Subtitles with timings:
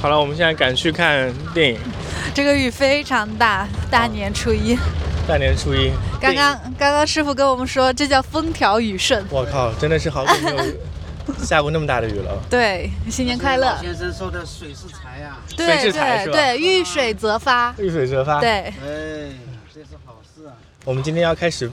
[0.00, 1.80] 好了，我们现在赶去看电影。
[2.32, 4.78] 这个雨非常大，大年初一。
[5.26, 5.90] 大年初一。
[6.20, 9.24] 刚刚刚刚师傅跟我们说，这叫风调雨顺。
[9.28, 12.40] 我靠，真的是好久没有下过那么大的雨了。
[12.48, 13.76] 对，新年快乐。
[13.80, 15.36] 先生说的水是财呀。
[15.56, 17.74] 对对对，遇水则发。
[17.76, 18.40] 遇水则发。
[18.40, 18.50] 对。
[18.50, 18.72] 哎，
[19.74, 20.54] 这是好事啊。
[20.84, 21.68] 我们今天要开始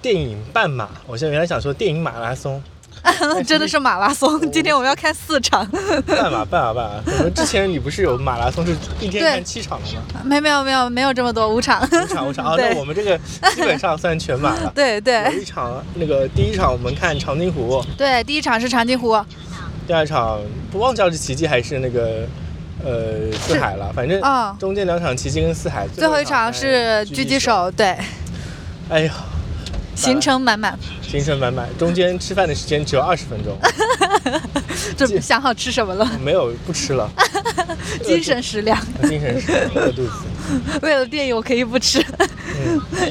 [0.00, 0.88] 电影半马。
[1.06, 2.62] 我现在原来想说电影马拉松。
[3.46, 4.38] 真的是马拉松！
[4.50, 5.66] 今天我们要看四场。
[6.06, 7.02] 半马，半马，半马。
[7.18, 10.20] 我们之前你不是有马拉松是一天看七场的吗？
[10.24, 11.82] 没，没有，没有，没有这么多，五场。
[11.82, 12.46] 五场，五场。
[12.46, 13.18] 啊，那我们这个
[13.54, 14.70] 基本上算全马了。
[14.74, 15.24] 对对。
[15.24, 17.82] 有一场，那个第一场我们看长津湖。
[17.96, 19.18] 对，第一场是长津湖。
[19.86, 20.38] 第二场
[20.70, 22.26] 不忘记是奇迹还是那个
[22.84, 24.20] 呃四海了，反正
[24.58, 25.88] 中间两场奇迹跟四海。
[25.88, 27.96] 最后一场是狙击手，对。
[28.88, 29.12] 哎呀。
[30.00, 33.56] 行程满满，行程满满，中间吃饭的时间只有二十分钟，
[34.96, 36.10] 就想好吃什么了？
[36.24, 37.10] 没有，不吃了，
[38.02, 40.12] 精神食粮，精神食粮，饿肚子。
[40.82, 42.04] 为了电影，我可以不吃，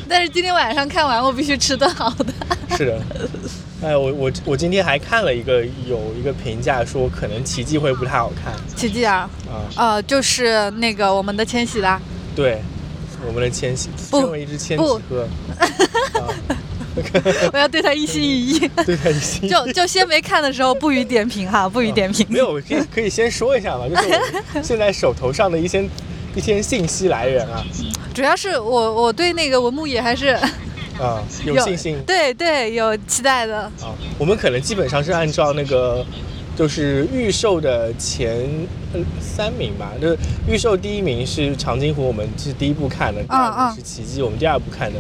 [0.10, 2.34] 但是今天晚上看完，我必须吃顿好的。
[2.76, 3.02] 是的，
[3.84, 8.52] 哎，我我我今天还看了一个有一个评价说，可能奇迹会不太好看。
[8.76, 9.30] 奇迹啊？
[9.48, 12.02] 啊，呃，就是那个我们的千玺啦。
[12.36, 12.62] 对，
[13.26, 15.00] 我们的千玺，身为一只千玺鹤。
[17.54, 19.48] 我要对他一心一意，对他一心。
[19.50, 22.26] 就就先没看的时候不予点评哈，不予点评。
[22.30, 24.20] 没有，可以可以先说一下嘛， 就是
[24.54, 25.88] 我现在手头上的一些
[26.36, 27.64] 一些信息来源啊。
[28.14, 30.28] 主要是我我对那个文牧野还是
[31.00, 33.62] 啊有信心，对对有期待的。
[33.82, 36.06] 啊，我们可能基本上是按照那个
[36.58, 38.46] 就是预售的前
[39.22, 40.18] 三名吧，就是
[40.48, 45.00] 预售第一名是长津湖，我们是第一部看的，第二部是奇迹，我们第二部看的。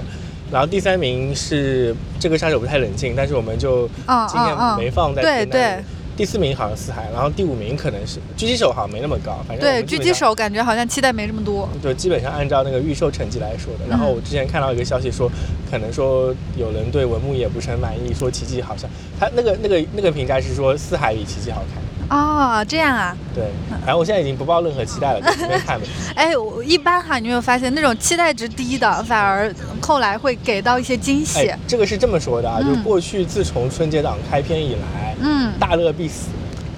[0.52, 3.88] 然后第三名是这个杀手不太冷静，但是我们就
[4.28, 5.78] 今天没放在对对。
[6.17, 9.39] 第四名好像四海，然后第五名可能是狙击手，好像没那么高。
[9.47, 11.70] 反正对狙击手感觉好像期待没这么多。
[11.81, 13.88] 对，基本上按照那个预售成绩来说的。
[13.89, 15.31] 然后我之前看到一个消息说，
[15.72, 21.81] 可能说有人对文牧野不是很满意，说奇迹好像他那个那个那个评价是说四海比奇迹好看。
[22.09, 23.15] 哦，这样啊。
[23.33, 25.86] 对，反正我现在已经不抱任何期待了，就随便看呗。
[26.15, 31.52] 哎，我一般哈，你有没有发现那种期待值低的，反而后来会给到一些惊喜？
[31.67, 36.27] 这个是这么说的啊，就过去自从春节档开篇以来，嗯，大乐必死。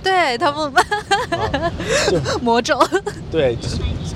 [0.04, 0.72] 对他们，
[2.42, 2.80] 魔咒。
[3.32, 3.58] 对，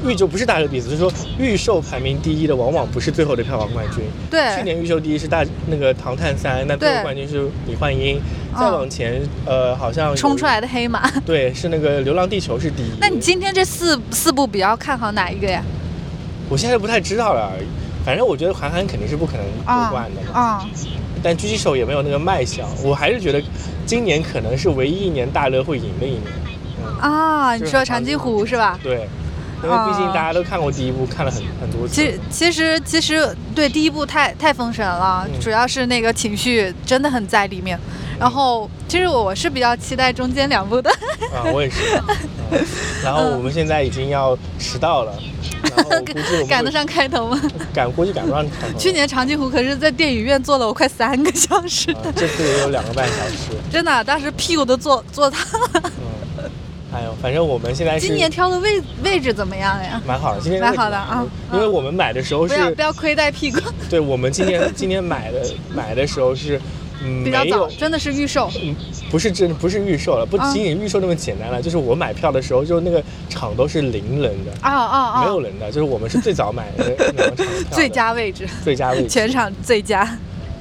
[0.05, 4.03] 预售不是大乐必死，就是说预售排名第一的往往不是最后的票房冠军。
[4.29, 8.19] 对，去年预售第一是大那个《唐探三》，那最后冠军是李焕英。
[8.57, 11.11] 再往前，呃，好像冲出来的黑马。
[11.25, 12.91] 对，是那个《流浪地球》是第一。
[13.01, 15.61] 那你今天这四四部比较看好哪一个呀？
[16.47, 17.51] 我现在不太知道了，
[18.05, 20.33] 反正我觉得韩寒肯定是不可能夺冠的。
[20.33, 20.65] 啊。
[21.25, 23.41] 但狙击手也没有那个卖相，我还是觉得
[23.83, 26.21] 今年可能是唯一一年大乐会赢的一年。
[27.01, 28.79] 啊，你说长津湖是吧？
[28.83, 29.09] 对。
[29.65, 31.93] 因为毕竟大家都看过第一部，看了很很多次。
[31.93, 37.79] 其实其实其实对第一部太太封神了，主要是那个情绪真的很在里面。
[38.17, 40.89] 然后其实我是比较期待中间两部的。
[41.33, 41.81] 啊，我也是。
[43.03, 45.13] 然后我们现在已经要迟到了，
[46.47, 47.41] 赶得上开头吗？
[47.73, 48.77] 赶估计赶不上开头。
[48.77, 51.93] 去年长津湖可是在电影院坐了我快三个小时。
[52.15, 53.59] 这次也有两个半小时。
[53.69, 55.45] 真的，当时屁股都坐坐塌。
[56.95, 60.01] 哎呦，反正我们现在今年挑的位位置怎么样呀？
[60.07, 61.25] 蛮好的，今年蛮好的啊。
[61.51, 63.59] 因为我们买的时候是不要不要亏待屁股。
[63.89, 65.45] 对，我们今年今年买的
[65.75, 66.57] 买的时候是
[67.03, 68.49] 嗯比较早，真的是预售。
[68.63, 68.73] 嗯，
[69.11, 80.03] 不是真不是预售了，不仅仅预售那么简单了，就是我买票的时候就那个场都是零人的啊啊啊，没有人的，就是我们是最早买的两个场最佳位置，最佳位置，全场最佳。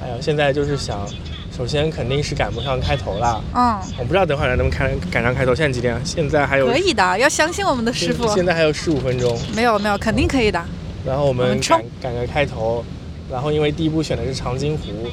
[0.03, 1.07] 哎呀，现在就是想。
[1.55, 5.55] 首先肯定是赶不上开头了，嗯，我不知道等会儿能不能开赶上开头。
[5.55, 5.97] 现在几点？
[6.03, 8.27] 现在还有可以的，要相信我们的师傅。
[8.35, 10.61] 现在还有十五分钟，没有没有，肯定可以的。
[11.05, 12.83] 然后我们赶赶个开头，
[13.31, 15.07] 然后因为第一步选的是长津湖，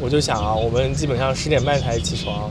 [0.00, 2.48] 我就想啊，我们基本上十点半才起床。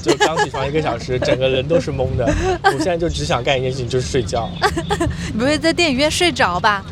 [0.00, 2.24] 就刚起床一个小时，整个人都是懵的。
[2.64, 4.48] 我现在就只想干一件事情，就是睡觉。
[5.32, 6.84] 你不会在电影院睡着吧？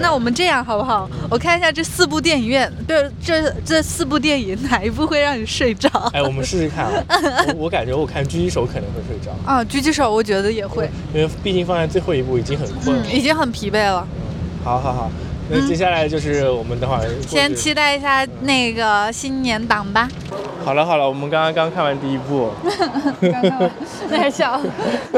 [0.00, 1.08] 那我们这样好不好？
[1.30, 5.88] 我看一下这四部电影院，这这这四部电影哪一部会让你睡着？
[6.12, 7.04] 哎，我们试试看啊。
[7.48, 9.30] 我我感觉我看狙击手可能会睡着。
[9.44, 14.06] 啊，狙击手我觉得也会，因为毕竟放在最后一部已经很困了，已经很疲惫了。
[14.62, 15.10] 好好好。
[15.50, 20.08] 那接下来就是我们等会儿先期待一下那个新年档吧。
[20.64, 22.50] 好了好了，我们刚刚刚看完第一部。
[23.20, 23.70] 刚看完，
[24.10, 24.60] 你还笑？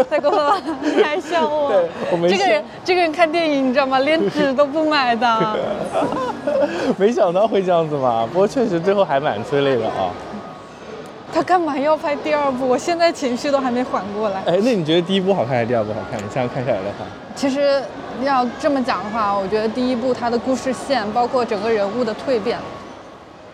[0.08, 1.70] 太过分了，你还笑我？
[1.70, 2.29] 对，我没。
[2.31, 3.99] 这个人，这个人看电影你知道吗？
[3.99, 5.58] 连纸都不买的。
[6.96, 10.11] 没想到会这样子嘛，不过确实最后还蛮催泪的啊。
[11.32, 12.69] 他干嘛要拍第二部？
[12.69, 14.40] 我现在情绪都还没缓过来。
[14.46, 16.19] 哎，那你觉得第一部好看还是第二部好看？
[16.20, 17.82] 你这样看下来的话，其实
[18.23, 22.58] 要这么讲的话，我觉得第一部它的故事线，包括整个人物的蜕变，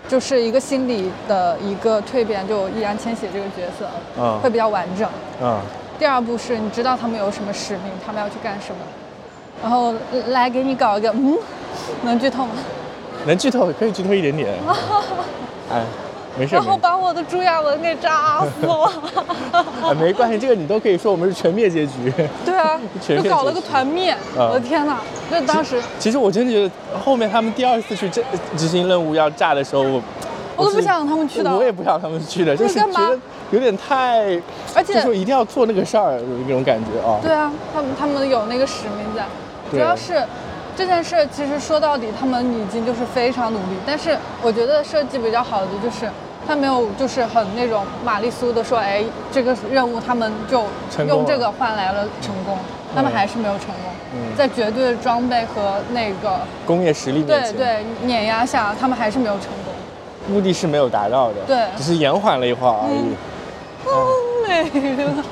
[0.09, 3.89] 就是一个心理的一个蜕变，就易烊千玺这个角色，
[4.19, 5.09] 嗯会比较完整。
[5.41, 5.61] 嗯，
[6.01, 8.81] 第二部是你知道他们有什么使命，他们要去干什么，
[9.63, 9.95] 然后
[10.29, 11.39] 来给你搞一个，嗯，
[12.03, 12.53] 能剧透吗？
[13.25, 14.49] 能剧透可以剧透一点点。
[15.71, 15.83] 哎，
[16.37, 18.93] 没事然后，把我的朱亚文给炸死了。
[19.85, 22.13] 哎，没关系，这个你都可以说我们是全灭结局。
[22.45, 24.99] 对啊， 就搞了个团灭，嗯我的天哪！
[25.31, 28.25] 那当时其实我真的觉得后面他们第二次去执
[28.57, 30.03] 执行任务要炸的时候，我
[30.57, 33.19] 我都不想让他们去的我也不想他们去的，就是觉得
[33.51, 34.41] 有点太，
[34.75, 37.19] 而且就说一定要做那个事儿，有那种感觉啊。
[37.23, 39.25] 对啊，他们他们有那个使命在，
[39.71, 40.23] 主要是
[40.79, 46.09] 这件事其实说到底，他们已经就是非常努力，但是我觉得设计比较好的就是。
[46.47, 50.65] 他没有，就是很那种玛丽苏的说，哎，这个任务他们就
[51.07, 52.57] 用这个换来了成功，
[52.95, 59.75] 他们还是没有成功，嗯在绝对的装备和那个工业实力对对碾压下，他们还是没有成功。
[60.33, 63.15] 目的是没有达到的，对只是延缓了一会儿而已。
[63.85, 64.09] 哦，
[64.47, 64.63] 美
[65.05, 65.25] 了，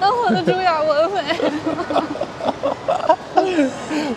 [0.00, 2.04] 让我的朱亚文美了。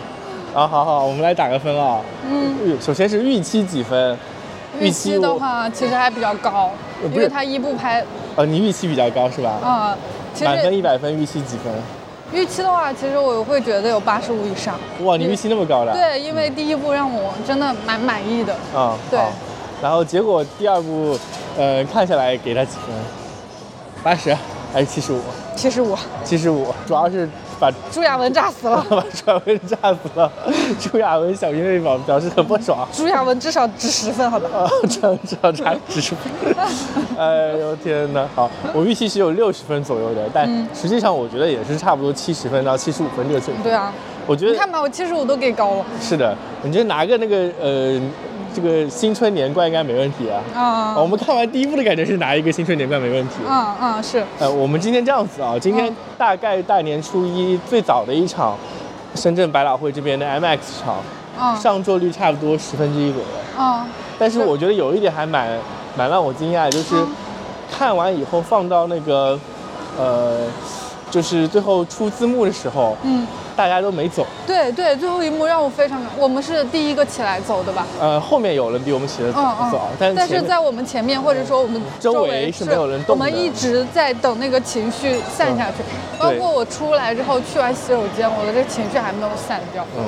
[0.54, 2.00] 啊，好好，我们来打个分啊。
[2.30, 4.16] 嗯，首先是预期几分？
[4.78, 6.70] 预期的，话其实还比较高，
[7.02, 8.04] 因为他一部拍
[8.36, 9.50] 呃，你预期比较高是吧？
[9.62, 9.98] 啊，
[10.32, 11.72] 其满分一百分，预期几分？
[12.32, 14.78] 预期的话，其实我会觉得有八十五以上。
[15.02, 15.92] 哇，你预期那么高的？。
[15.92, 18.54] 对，因为第一部让我真的蛮满意的。
[18.72, 19.32] 啊、对好
[19.82, 21.18] 然后结果第二部，
[21.58, 22.94] 呃，看下来给他几分？
[24.04, 24.36] 八十
[24.72, 25.20] 还是七十五？
[25.56, 27.28] 七十五，七十五，主要是
[27.64, 28.84] 把朱亚文炸死了。
[28.90, 30.30] 把朱亚文炸死了，
[30.78, 32.86] 朱亚文小兵妹表表示很不爽。
[32.92, 34.48] 朱亚文至少值十分，好吧？
[34.52, 36.54] 啊，至少至少差十分。
[37.16, 38.28] 哎呦天哪！
[38.34, 43.62] 好，我预期是有六十分左右的，但嗯实际上我觉得也是差不多七十分到七十五分这个水平。
[43.62, 43.92] 对啊，
[44.26, 45.84] 我觉得你看吧，我七十五都给高了。
[46.00, 47.98] 是的，你就拿个那个呃
[48.54, 50.40] 这个新春年冠应该没问题啊。
[50.54, 53.34] 啊我们看完第一部的感觉是拿一个新春年冠没问题。
[53.46, 54.00] 啊啊！
[54.00, 58.56] 是，呃，我们今天这样子啊，今天嗯大概大年初一最早的一场
[59.16, 60.96] 深圳百老汇这边的 MX 场，
[61.38, 63.62] 啊上座率差不多十分之一左右。
[63.62, 63.86] 啊
[64.18, 65.58] 但是我觉得有一点还蛮
[65.96, 67.08] 蛮让我惊讶的，就是嗯
[67.70, 69.38] 看完以后放到那个
[69.98, 70.46] 呃，
[71.14, 73.24] 就是最后出字幕的时候，嗯，
[73.54, 74.26] 大家都没走。
[74.44, 77.86] 对对，最后一幕让我非常，我们是第一个起来走的吧？
[78.00, 85.84] 呃，后面有人比我们起得早，早但是但是在我们前面，或者说我们周围围是没有人动的我们一直在等那个情绪散下去。
[86.18, 89.86] 包括我出来之后去完洗手间，我的这个情绪还没有散掉。
[89.96, 90.04] 嗯，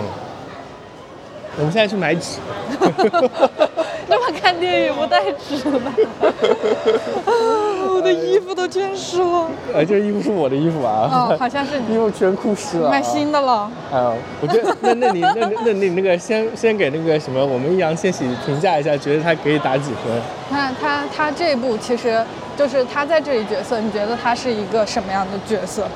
[1.59, 2.41] 我们现在去买纸。
[4.08, 5.81] 这么看电影不带纸的，
[7.94, 9.49] 我的衣服都全湿了。
[9.75, 12.91] 哎，这衣服是我的衣服啊，哦，好像是衣你 服全裤湿了、啊。
[12.91, 13.70] 买新的了。
[13.93, 20.20] 哎呦，我觉得那那你那那那你那个先先给那个什么我们易烊千玺评价一下，觉得他可以打几分？
[20.50, 22.23] 那他他这部其实
[22.56, 25.88] 就是他在这里角色，你觉得他是一个什么样的角色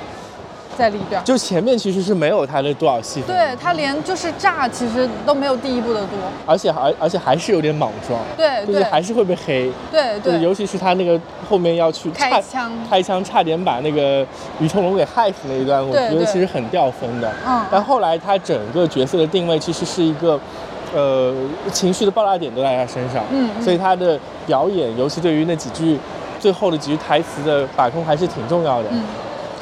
[0.81, 1.23] 在里边？
[1.23, 6.17] 就前面其实是没有他的多少戏份，对，他连就是炸其实都没有第一部的多。
[6.47, 14.27] 而且而而且还是有点莽撞，对就是还是会被黑，对对，就是尤其是他那个后面要去差开枪开枪差点把那个
[14.59, 17.31] 于成龙给害死那一段，我觉得其实很掉分的。
[17.47, 20.41] 嗯但后来他整个角色的定位其实是一个。
[20.93, 21.33] 呃，
[21.73, 25.97] 情绪的爆炸点都在他身上，嗯嗯所以他的表演，尤其对于那几句
[26.41, 28.89] 最后的几句台词的把控还是挺重要的。
[28.91, 29.05] 嗯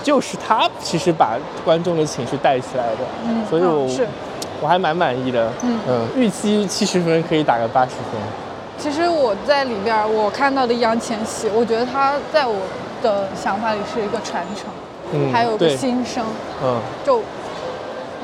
[0.02, 4.06] 就是他其实把观众的情绪带起来的，嗯所以我、嗯是
[4.60, 5.50] 我还蛮满意的。
[5.62, 8.20] 嗯嗯预期七十分可以打个八十分。
[8.76, 12.56] 其实我在里边我看到的易烊千玺，我觉得他在我
[13.02, 14.66] 的想法里是一个传承，
[15.12, 16.24] 嗯，还有个，新生，
[16.62, 17.22] 嗯，就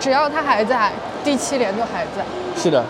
[0.01, 0.93] 只要他还在，
[1.25, 2.25] 第七连就还在。
[2.57, 2.85] 是的，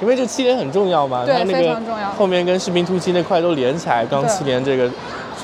[0.00, 4.90] 因为这七连很重要嘛，对它那个非常重要后面跟士兵突击那块都连起来，刚七连这个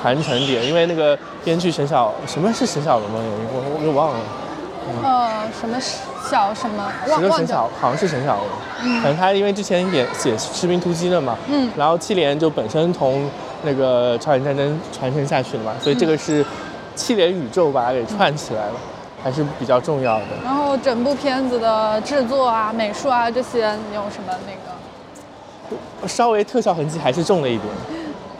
[0.02, 3.20] 传承点，因为那个编剧沈小什么是沈小龙吗？
[3.20, 4.18] 有一我我给忘了，
[5.04, 5.78] 呃，什么
[6.28, 8.46] 小什么忘了沈小，好像是沈小龙，
[8.82, 9.00] 嗯。
[9.00, 11.70] 反正他因为之前演写士兵突击的嘛，嗯。
[11.76, 13.30] 然后七连就本身从
[13.62, 16.44] 那个朝鲜战争传承下去了嘛，所以这个是
[16.96, 18.72] 七连宇宙把它给串起来了，
[19.22, 20.26] 还是比较重要的。
[20.44, 26.08] 然后整部片子的制作啊、美术啊这些，你有什么那个？
[26.08, 27.64] 稍微特效痕迹还是重了一点，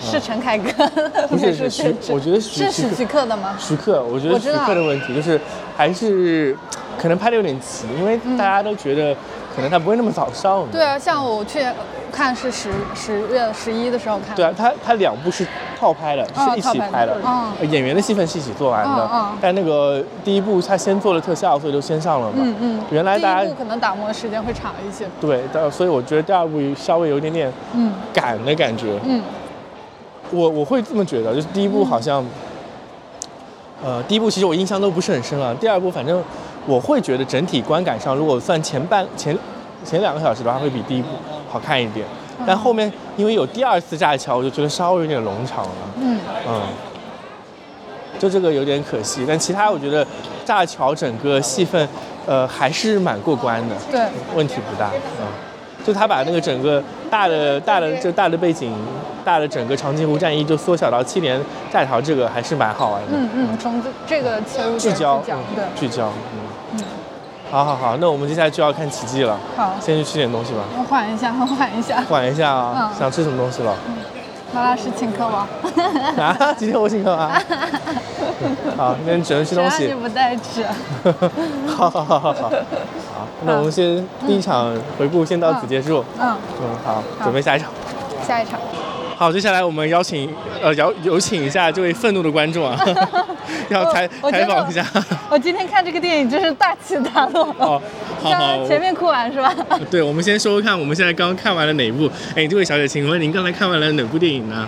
[0.03, 0.71] 是陈凯歌
[1.29, 3.55] 不是是徐我觉得是许徐克的吗？
[3.59, 5.41] 徐克，我觉得徐克的问题就是
[5.77, 6.57] 还是
[7.01, 9.15] 可能拍的有点急，因为大家都觉得
[9.55, 10.67] 可能他不会那么早上。
[10.71, 11.65] 对啊，像我去
[12.11, 14.35] 看是十十月十一的时候看。
[14.37, 15.47] 对啊，他他两部是
[15.79, 17.17] 套拍的，是一起拍的。
[17.25, 17.53] 嗯。
[17.71, 19.09] 演员的戏份是一起做完的。
[19.13, 19.39] 嗯嗯。
[19.41, 22.35] 但那个第一部他先做了特效，所以就先上了嘛。
[22.39, 22.81] 嗯嗯。
[22.91, 23.51] 原来大家。
[23.57, 25.07] 可能打磨的时间会长一些。
[25.21, 28.99] 对，但所以我觉得第二部稍微有一点点嗯赶的感觉。
[29.05, 29.23] 嗯。
[30.33, 32.25] 我我会这么觉得，就是第一部好像，
[33.85, 35.55] 呃，第一部其实我印象都不是很深了。
[35.57, 36.23] 第二部反正
[36.67, 39.37] 我会觉得整体观感上，如果算前半前
[39.85, 41.09] 前两个小时的话，会比第一部
[41.51, 42.07] 好看一点。
[42.47, 45.71] 但后面因为有第二次炸桥，我就觉得稍微有点冗长了。
[46.01, 46.63] 嗯嗯，
[48.19, 49.25] 就这个有点可惜。
[49.29, 50.05] 但其他我觉得
[50.45, 51.89] 炸桥整个戏份，
[52.27, 53.77] 呃，还是蛮过关的。
[53.91, 54.01] 对，
[54.35, 54.91] 问题不大。
[55.21, 55.52] 嗯。
[55.85, 58.73] 就他把那个整个大的大的就大的背景，
[59.25, 61.41] 大的整个长津湖战役就缩小到七连
[61.73, 63.09] 寨桥，这个还是蛮好玩的。
[63.13, 66.11] 嗯嗯，从这个切入聚焦，对，聚焦。
[67.51, 69.39] 好好好，那我们接下来就要看奇迹了。
[69.55, 70.61] 好，先去吃点东西吧。
[70.79, 72.01] 我缓一下，我缓一下。
[72.09, 72.91] 缓一下啊！
[72.99, 73.75] 想吃什么东西了？
[74.55, 75.47] 马老师请客吗？
[76.17, 77.33] 啊，今天我请客吗？
[78.77, 79.89] 好，那只能吃东西。
[79.95, 80.65] 不带吃。
[81.67, 82.49] 好好好好好。
[82.51, 86.05] 好， 那我们先第一场回顾先到此结束。
[86.21, 87.69] 嗯嗯，好，准备下一场。
[88.27, 88.59] 下一场。
[89.17, 90.29] 好，接下来我们邀请
[90.61, 92.77] 呃邀有请一下这位愤怒的观众啊，
[93.71, 94.85] 要采采访一下。
[95.31, 97.45] 我今天看这个电影真是大起大落。
[97.59, 97.81] 哦，
[98.21, 98.67] 好好。
[98.67, 99.55] 前面哭完是吧？
[99.91, 102.11] 对，我们先说说看，我们现在刚刚看完了哪一部？
[102.35, 104.67] 哎，这位小姐，请问您刚才看完了哪部电影呢？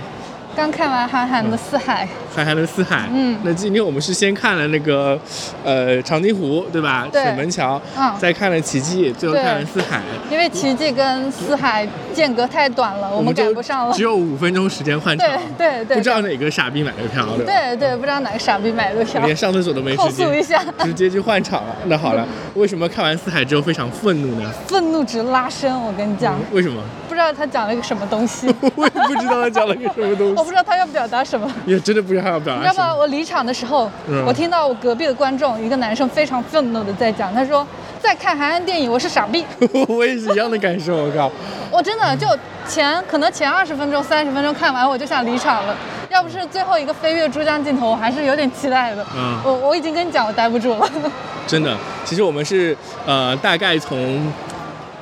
[0.56, 2.96] 刚看完韩寒的《四海》，韩寒的《四海》。
[3.12, 5.18] 嗯，那今天我们是先看了那个，
[5.64, 7.06] 呃，长津湖，对吧？
[7.12, 7.22] 对。
[7.22, 7.80] 水门桥。
[7.96, 8.12] 嗯。
[8.18, 10.00] 再看了奇迹，最后看了四海。
[10.30, 13.94] 因为奇迹跟四海间隔太短了，我们赶不上了。
[13.94, 15.28] 只有五分钟时间换场。
[15.28, 15.96] 对对对。
[15.96, 19.24] 不知道哪个傻逼买的票，对对对，不知道哪个傻逼买的票。
[19.24, 20.38] 连上厕所都没时间。
[20.38, 20.62] 一下。
[20.80, 21.76] 直接去换场了。
[21.86, 24.50] 那好了，为什么看完四海之后非常愤怒呢？
[24.66, 26.34] 愤怒值拉升，我跟你讲。
[26.50, 26.82] 为什么？
[27.08, 28.52] 不知道他讲了一个什么东西。
[28.74, 30.34] 我也不知道他讲了个什么东西。
[30.36, 31.22] 我不知道他要表达。
[31.24, 31.50] 什么？
[31.66, 32.94] 也真的不知道他要表达你知道吗？
[32.94, 33.90] 我离场的时候，
[34.26, 37.66] 我听到我隔壁的观众一个男生非常愤怒的在讲，他说
[38.00, 39.44] ：“在看韩寒电影，我是傻逼。
[39.86, 40.96] ”我也是一样的感受。
[40.96, 41.30] 我靠！
[41.70, 42.26] 我真的就
[42.66, 45.76] 前可能前二十分钟、三十分钟看完，我就想离场了。
[46.08, 49.04] 要不是最后一个飞跃珠江镜头，我还是有点期待的。
[49.14, 50.88] 嗯，我我已经跟你讲，我待不住了。
[51.46, 51.76] 真的，
[52.06, 54.32] 其实我们是呃，大概从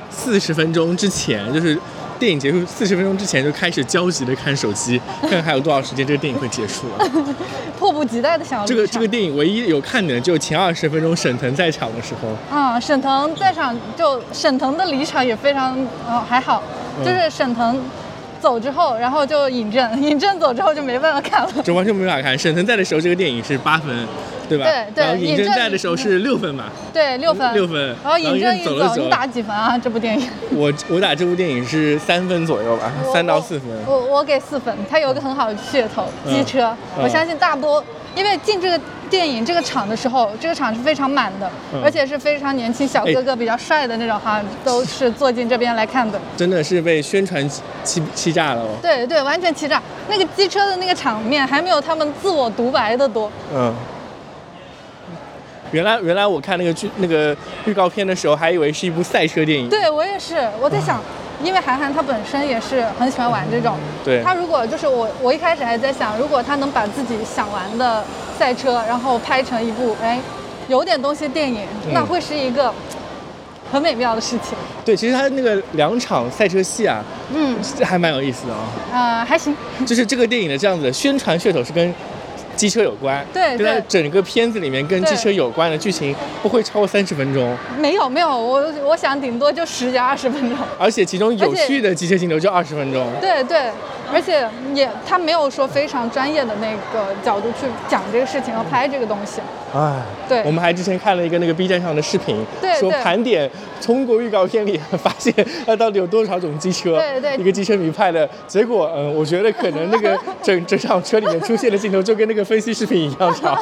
[0.09, 1.79] 四十分钟之前就是。
[2.19, 7.09] 电影结束四十分钟之前就开始焦急的看手机， 看还有多少时间这个电影会结束了，
[7.77, 8.65] 迫不及待的想要。
[8.65, 12.55] 这个这个电影唯一有看点的就前二十分钟沈腾在场的时候。
[12.55, 15.77] 啊，沈腾在场就沈腾的离场也非常
[16.07, 16.63] 哦还好，
[17.03, 17.79] 就是沈腾
[18.39, 22.37] 走之后，然后就尹正，尹正走之后就没办法看了，就完全没法看。
[22.37, 24.07] 沈腾在的时候这个电影是八分。
[24.53, 24.65] 对吧？
[24.65, 26.65] 对对，然后尹正在的时候是六分嘛？
[26.93, 27.53] 对，六分。
[27.53, 27.95] 六分。
[28.03, 29.77] 然后尹正一走，你打几分啊？
[29.77, 30.29] 这部电影？
[30.51, 33.69] 我我打这部电影是三分左右吧，三到四分。
[33.87, 36.75] 我我给四分，它有一个很好的噱头，机车。
[37.01, 37.83] 我相信大多，
[38.15, 38.79] 因为进这个
[39.09, 41.49] 电影这个场的时候，这个场是非常满的，
[41.83, 46.19] 而且是非常年轻小哥哥比较帅的那种哈，都是坐进这边来看的。
[46.37, 47.47] 真的是被宣传
[47.83, 48.69] 欺欺诈了哦。
[48.81, 49.81] 对对，完全欺诈。
[50.09, 53.31] 那个机车的那个场面还没有他们自我独白的多。
[53.55, 53.73] 嗯。
[55.73, 59.67] 原来原来我看那个剧那个预告片的时候，还以为是一部赛车电影。
[59.67, 61.01] 对我也是，我在想，
[61.43, 63.75] 因为韩寒他本身也是很喜欢玩这种。
[64.05, 64.21] 对。
[64.23, 68.03] 他如果就是我，我一开始还在想，如果他能把自己想玩的
[68.37, 70.19] 赛车，然后拍成一部哎
[70.67, 72.71] 有点东西电影，那会是一个
[73.71, 74.55] 很美妙的事情。
[74.85, 77.03] 对，其实他那个两场赛车戏啊，
[77.33, 78.61] 嗯，还蛮有意思的啊。
[78.93, 79.55] 啊，还行。
[79.87, 81.91] 就是这个电影的这样子的宣传噱头是跟。
[82.55, 87.55] 机车有关，对，在整个片子里面跟机车有关的剧情不会超过三十分钟。
[87.77, 90.57] 没有没有，我我想顶多就十几二十分钟。
[90.77, 93.05] 而且其中有趣的机车镜头就二十分钟。
[93.19, 93.69] 对对。
[94.13, 99.41] 而且也，他没有说非常专业的那个角度去讲这个事情和拍这个东西。
[99.75, 102.45] 哎，对，我们还之前看了一个那个 B 站上的视频，
[102.79, 103.49] 说盘点
[103.81, 105.33] 中国预告片里 发现
[105.65, 113.57] 那到底有多少种机车，对对，一个机车迷拍的结果，嗯，我觉得可能那个整整场车里面出现的镜头就跟那个分析视频一样长，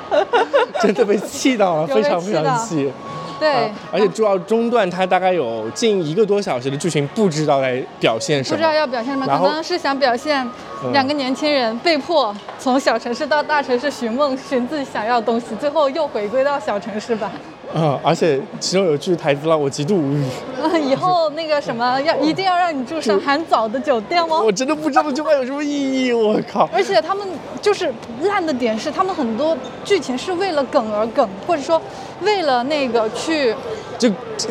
[0.80, 2.90] 真的被气到了，非常非常气。
[3.38, 10.48] 对，而且主要中段它大概有近一个多小时的剧情，不知道在表现什么，不知道要表现什么，可能是想表现
[10.92, 17.30] 两个年轻人被迫从小城市到大城市寻梦，寻自己想要的东西，最后又回归到小城市吧。
[17.74, 20.24] 啊，而且其中有句台词让我极度无语。
[20.86, 24.40] 以后那个什么要一定要让你住上很早的酒店吗？
[24.40, 26.68] 我真的不知道这句话有什么意义，我靠！
[26.72, 27.26] 而且他们
[27.60, 27.92] 就是
[28.22, 31.80] 烂的点是，他们很多剧情是为了梗而梗，或者说
[32.22, 33.54] 为了那个去
[33.98, 34.10] 就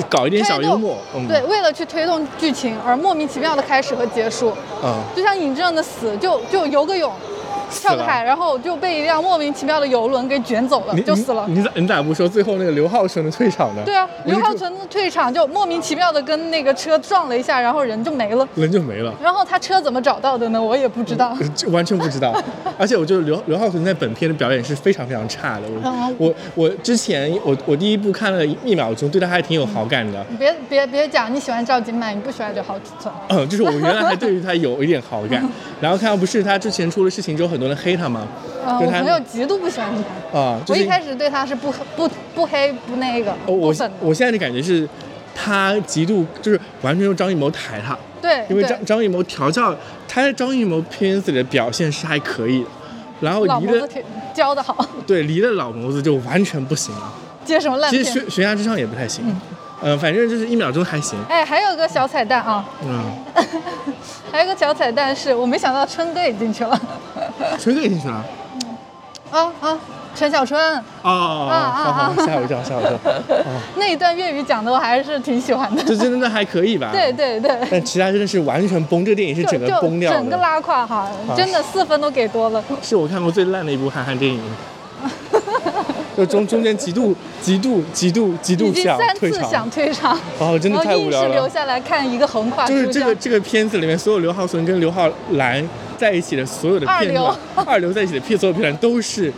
[0.10, 4.54] 搞一点小幽默，对，为了去推动剧情而莫名其妙的开始和结束。
[4.84, 7.12] 嗯，就像尹正的死，就就游个泳。
[7.70, 11.46] 跳个海，然后就被一辆莫名其妙的游轮给卷走了，就死了。
[11.48, 13.82] 你咋你咋不说最后那个刘浩存的退场呢？
[13.86, 18.48] 对啊，刘浩存的退场就莫名其妙的跟那个车撞了一下，然后人就没了。
[18.56, 19.14] 人就没了。
[19.22, 20.62] 然后他车怎么找到的呢？
[20.62, 22.36] 我也不知道，就完全不知道。
[22.78, 25.62] 而且我觉得刘刘浩存在本片的表演是非常非常差的。
[25.84, 30.24] 我我我之前我我第一部看了一秒钟，对他还挺有好感的。
[30.38, 33.14] 别别别讲你喜欢赵今麦，你不喜欢刘浩存。
[33.30, 35.48] 嗯，就是我原来还对于他有一点好感，
[35.80, 38.28] 然后看到不是他之前出了事情之后，很多人黑他嘛。
[38.66, 39.90] 呃，我朋友极度不喜欢
[40.32, 40.60] 他啊！
[40.68, 43.34] 我一开始对他是不不不黑不那个。
[43.46, 44.88] 我我现在的感觉是，
[45.34, 47.98] 他极度就是完全用张艺谋抬他。
[48.22, 48.46] 对。
[48.50, 49.76] 因为张张艺谋调教
[50.08, 52.70] 他在张艺谋片子里的表现是还可以的，
[53.22, 53.88] 然后离了
[54.34, 54.86] 教的好。
[55.06, 57.14] 对，离了老谋子就完全不行了。
[57.46, 58.04] 接什么烂片？
[58.04, 59.24] 其实悬悬崖之上也不太行。
[59.28, 59.36] 嗯，
[60.00, 61.18] 反正就是一秒钟还行。
[61.30, 62.66] 哎，还有个小彩蛋啊。
[62.84, 63.04] 嗯。
[64.32, 66.80] 还有个小彩蛋是我没想到春哥也进去了。
[67.60, 68.26] 春哥也进去了。
[69.32, 69.78] 啊啊，
[70.16, 70.60] 陈小春
[71.02, 72.14] 啊啊啊！
[72.18, 73.14] 吓我一跳，吓我一跳。
[73.76, 75.84] 那一段粤语讲的我还是挺喜欢的。
[75.84, 76.90] 这真的还可以吧？
[76.94, 77.58] 对对对。
[77.70, 82.64] 但其他真的是完全崩，这个电影是整个崩掉整个拉胯哈，真的四分都给多了。
[82.82, 84.40] 是我看过最烂的一部韩寒电影。
[86.18, 90.20] 就中中间极度极度极度极度想退场，想退场。
[90.40, 91.34] 哦，真的太无聊了。
[91.34, 92.68] 留下来看一个横跨。
[92.68, 95.68] 就是这个这个片子里面所有刘浩存跟刘浩然。
[95.98, 97.34] 在一起的所有的片段，
[97.66, 99.32] 二流在一起的片所有片段都是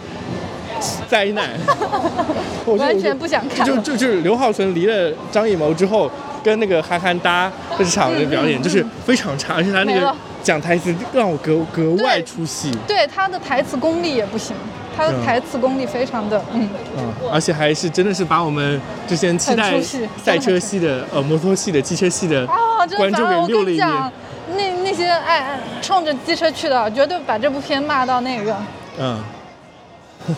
[1.07, 1.51] 灾难。
[2.65, 3.63] 完全不想看。
[3.63, 6.10] 就就就是刘浩存离了张艺谋之后，
[6.43, 10.12] 跟那个韩寒搭这场的表演就是非常差，而且他那个
[10.48, 12.72] 讲台词让我格格外出戏。
[12.88, 14.56] 对他的台词功力也不行，
[14.96, 16.70] 他的台词功力非常的嗯。
[16.98, 19.77] 嗯，而且还是真的是把我们之前期待
[20.24, 22.48] 赛车系的、呃摩托系的、机车系的
[22.96, 23.89] 观众给溜了一遍。
[24.56, 28.56] 那那些爱冲着机车去的，绝对把这部片骂到那个。
[28.98, 29.22] 嗯。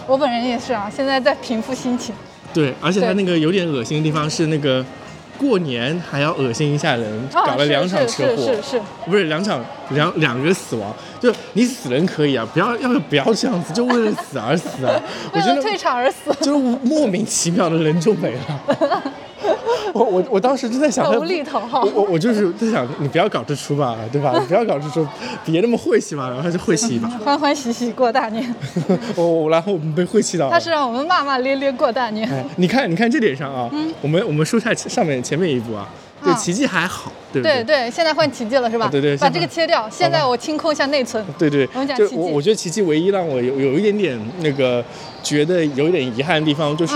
[0.08, 2.16] 我本人也是啊，现在在平复心情。
[2.52, 4.84] 对，而且他那个有点恶心的地方是那个
[5.38, 15.02] 过年还要恶心一下人，搞了两场车祸，是是是，不是两场两两个死亡，就你死人可以啊，不要要不要这样子，就为了死而死啊，
[15.34, 18.40] 为了退场而死，就是莫名其妙的人就没了。
[19.92, 21.82] 我我我当时就在想，无厘头哈！
[21.96, 24.38] 我我就是在想，你不要搞这出吧，对吧？
[24.40, 25.06] 你不要搞这出，
[25.44, 28.54] 别那么晦气嘛，然后他就晦气一把， 欢欢喜喜过大年。
[29.16, 32.30] 我我然后我们被晦气到了，他是让我们骂骂咧咧过大年。
[32.58, 33.68] 你看，你看这点上啊，
[34.02, 35.88] 我们我们说下上面前面一步啊。
[36.24, 38.90] 对奇迹还好，对对对，现在换奇迹了是吧？
[38.92, 39.90] 对对，把这个切掉。
[39.90, 41.24] 现在我清空一下内存。
[41.38, 42.16] 对对，我们讲奇迹。
[42.16, 44.84] 我我觉得奇迹唯一让我有有一点点那个
[45.24, 46.94] 觉得有一点遗憾的地方，就是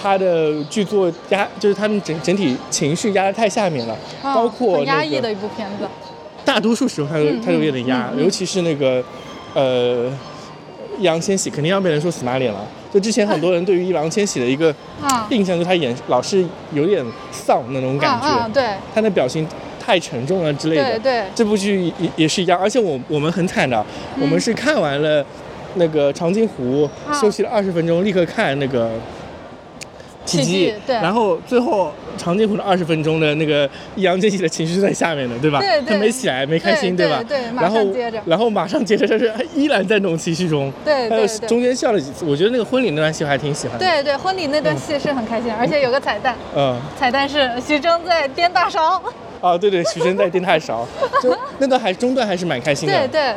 [0.00, 5.86] 他的剧作压，就是他们整整体情绪压得太下面了，包括很压抑的一部片子。
[6.44, 7.16] 大多数时候他
[7.50, 9.02] 都有点压，尤其是那个
[9.54, 10.10] 呃
[10.98, 12.66] 易烊千玺，肯定要被人说死马脸了。
[12.94, 14.72] 就之前很多人对于易烊千玺的一个
[15.30, 19.44] 印象，就他演老是有点丧那种感觉，对，他的表情
[19.84, 20.90] 太沉重了之类的。
[20.92, 23.84] 对对，这部剧也也是一样，而且我我们很惨的，
[24.20, 25.26] 我们是看完了
[25.74, 28.92] 那个长津湖，休息了二十分钟，立刻看那个。
[30.24, 35.60] 奇迹，对，然后最后长津湖的二十分钟的那个易烊千玺的情绪是在下面的，对吧？
[35.60, 37.22] 对对，他没起来，没开心，对吧？
[37.28, 42.24] 对，然后接着，然后马上接着，就是依然在那种情绪中，对对对，中间笑了几次。
[42.24, 43.84] 我觉得那个婚礼那段戏我还挺喜欢的。
[43.84, 49.02] 对对，婚礼那段戏是很开心，而且有个彩蛋，嗯，彩蛋是徐峥在颠大勺。
[49.44, 50.86] 哦，对对，徐峥在电太勺，
[51.22, 52.98] 就 那段还中段还是蛮开心的。
[52.98, 53.34] 对对。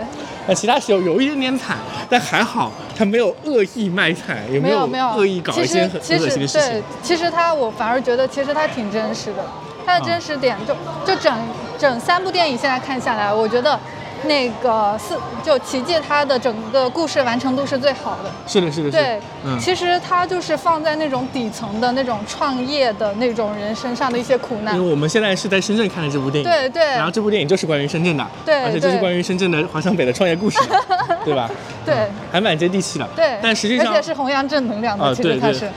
[0.47, 1.75] 那其他时候有一点点惨，
[2.09, 6.71] 但还好他没有恶意卖惨，也没有没有恶意搞一些很恶心的事情。
[6.71, 9.45] 对，其实他我反而觉得其实他挺真实的，
[9.85, 10.73] 他的真实点就
[11.05, 11.37] 就整
[11.77, 13.77] 整三部电影现在看下来，我觉得。
[14.23, 18.31] 那个四就奇迹，它的整个故事完成度是最好的。
[18.47, 24.75] 是的，是的，对，嗯，其实它就是放在那种底层的那种创业的那种人身上的一些苦难。
[24.75, 30.59] 因为我们现在是在深圳看的这部电影，对对，然后这部电影就是关于深圳的，对，而且就是关于深圳的华强北的创业故事，
[31.23, 31.49] 对吧？
[31.85, 31.95] 对，
[32.31, 33.07] 还蛮接地气的。
[33.15, 35.69] 对，但实际上而且是弘扬正能量的，其实它是，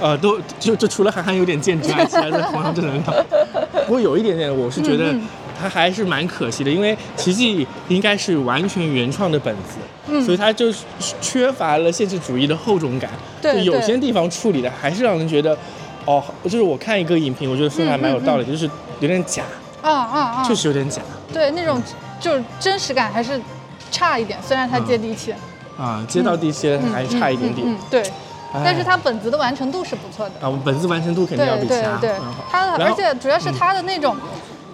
[0.00, 3.24] 呃，都就就除了韩寒有点贱之外，其他都弘扬正能量。
[3.86, 5.14] 不过有一点点，我是觉得。
[5.60, 10.72] 它还是蛮可惜的，因为《奇迹》应该是完全原创的本子，嗯，所以它就
[11.20, 15.56] 缺乏了现实主义的厚重感，对，有些地方处理的还是让人觉得
[16.04, 18.68] 哦，就是我看一个影评，我觉得说的还蛮有道理，就是
[19.00, 19.42] 有点假，
[19.82, 20.44] 啊啊啊！
[20.44, 21.00] 确实有点假。
[21.32, 21.82] 对，那种
[22.20, 23.40] 就是真实感还是
[23.90, 25.34] 差一点，虽然它接地气。
[25.76, 27.66] 啊，接到地气还差一点点。
[27.66, 28.02] 嗯，对。
[28.62, 30.46] 但是它本子的完成度是不错的。
[30.46, 34.16] 啊，本子完成度肯定要比其他对对对，它而且主要是它的那种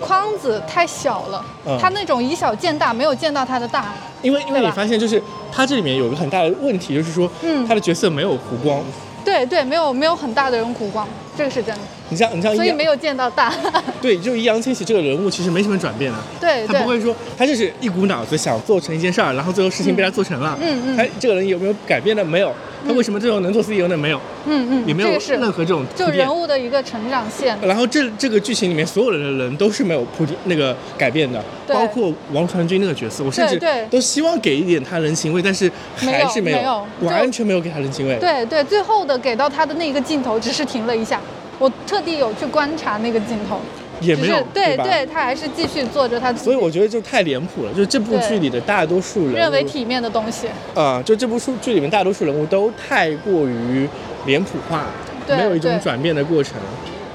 [0.01, 1.45] 框子太小了，
[1.81, 3.93] 它那种以小见大，没有见到它的大。
[4.23, 8.83] 因为因为你发现就是它这里面有一个很大的问题，就是说，嗯，它的角色没有弧光。
[9.25, 11.81] 对对，没有没有很大的人弧光，这个是真的。
[12.11, 13.53] 你像你像，所以没有见到大。
[14.03, 16.19] 对，就易烊千玺这个人物其实没什么转变的。
[16.41, 20.59] 对，他不会说他就是一股脑子想做成一件事儿，然后最后事情被他做成了。
[20.61, 20.97] 嗯嗯。
[20.97, 22.25] 他这个人有没有改变的？
[22.25, 22.53] 没有。
[22.87, 23.97] 他为什么最后能做 CEO 呢？
[23.97, 24.21] 没有。
[24.47, 24.89] 嗯嗯。
[24.89, 27.57] 也没有任何这种就人物的一个成长线。
[27.63, 38.17] 然后这这个剧情里面所有的人都是没有铺那个改变的，包括王传君那个角色，我甚至都希望给一点他人情味，但是还是没有，完全没有给他人情味。
[38.19, 41.21] 对对，最后的给到他的那一个镜头只是停了一下。
[41.61, 43.61] 我特地有去观察那个镜头，
[44.01, 46.33] 也没有对对，他还是继续做着他。
[46.33, 53.87] 所以我觉得就太脸谱了，就是这部剧里的大多数人认为体面的东西啊，就这部书剧里面大多数人物都太过于
[54.25, 54.87] 脸谱化，
[55.29, 56.55] 没有一种转变的过程。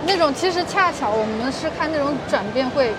[0.05, 2.91] 那种其实恰巧我们是看那种转变会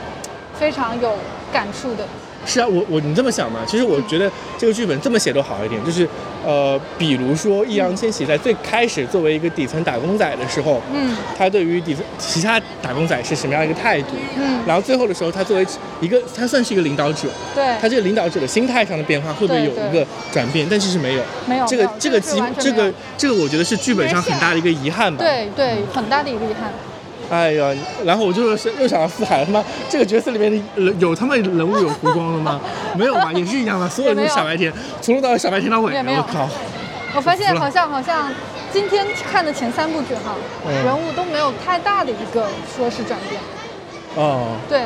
[0.59, 1.14] 非常有
[1.52, 2.04] 感触的。
[2.46, 3.61] 是啊，我我你这么想嘛？
[3.66, 6.09] 其实我觉得这个剧本这么写都好一点，就是，
[6.44, 14.14] 呃，比如说易烊千玺在最开始作为一个底层打工仔的时候，嗯，他对于底层其他打工仔是什么样一个态度？
[14.37, 15.66] 嗯，然后最后的时候，他作为
[16.00, 20.66] 一个他算是一个领导者，对，他这个领导者的心态上的变化会不会有一个转变？
[20.70, 25.24] 但其实没有，没有，这个这个机这个这个我觉得是剧本上很大的一个遗憾吧？
[25.24, 26.72] 对对，很大的一个遗憾。
[27.28, 32.60] 哎呀，然后我就是又想到四海，他妈这个角色里面的有他们人物有弧光的吗？
[32.96, 35.92] 没有吧，也是一样的，所有人都是傻白甜，从头到尾傻白甜到尾。
[35.92, 36.48] 我靠！
[37.14, 38.30] 我发现好像好像
[38.72, 40.36] 今天看的前三部剧哈，
[40.84, 43.40] 人物都没有太大的一个说是转变。
[44.14, 44.56] 哦。
[44.68, 44.82] 对，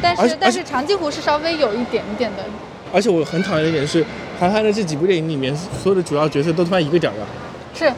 [0.00, 2.44] 但是但是长津湖是稍微有一点点的。
[2.92, 4.04] 而且我很讨厌的一点是，
[4.38, 7.20] 韩寒的这几部电影里面所有的主要角色都他妈一个屌样。
[7.74, 7.92] 是。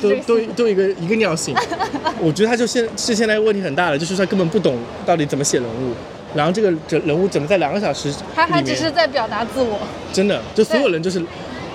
[0.00, 1.54] 都都都一个一个尿性，
[2.20, 5.94] 我觉得他就现是现在问题很大的，就是他根本不懂到底怎么写人物，
[6.34, 9.78] 然后这个这人物怎么在两个小时他还只是在表达自我，
[10.12, 11.20] 真的，就所有人就是，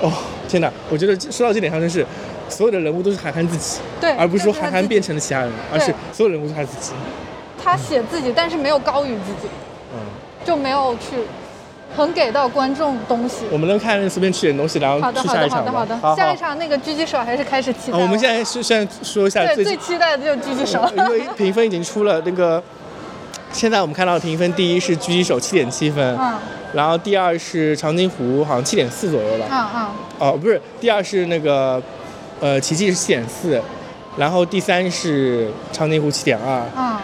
[0.02, 0.12] 哦
[0.48, 2.06] 天哪，我觉得说到这点上真是，
[2.50, 6.94] 所有的人物都是韩寒自己，对，而不是说韩寒变成了其他人，而是所有人物都是他自己。
[7.62, 9.48] 他写自己，但是没有高于自己，
[9.94, 10.00] 嗯，
[10.46, 11.18] 就没有去。
[11.96, 17.98] 很给到观众东西，我们能看随便吃点东西，然后去下一场好的，好的，下一场那个狙击手还是开始期待。
[17.98, 22.64] 我们现在是现在说一下最最期待的就是狙击手，因为评分已经出了，那个
[23.52, 26.36] 现在我们看到的评分，第一是狙击手七点七分，嗯，
[26.74, 29.88] 然后第二是长津湖，好像七点四左右吧，嗯嗯，
[30.20, 31.82] 哦不是，第二是那个
[32.40, 33.62] 呃奇迹是七点四，
[34.16, 36.98] 然后第三是长津湖七点二，嗯。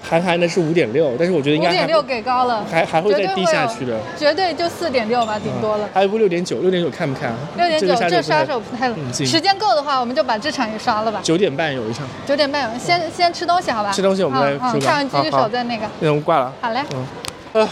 [0.00, 5.88] 韩寒的是五点六，但是我觉得应该五点六给高了，还还会再低下去的，绝对就四点六吧，顶多了。
[5.92, 7.32] 还有部六点九，六点九看不看？
[7.56, 11.20] 六点九这杀手不太冷静，时间够的话，我们就把这场也刷了吧。
[11.22, 13.92] 九点半有一场，九点半有，先先吃东西好吧？
[13.92, 15.84] 吃东西我们再说看完狙击手再那个。
[16.00, 16.52] 那我们挂了。
[16.60, 16.80] 好嘞。
[16.94, 17.62] 嗯。
[17.62, 17.68] 啊，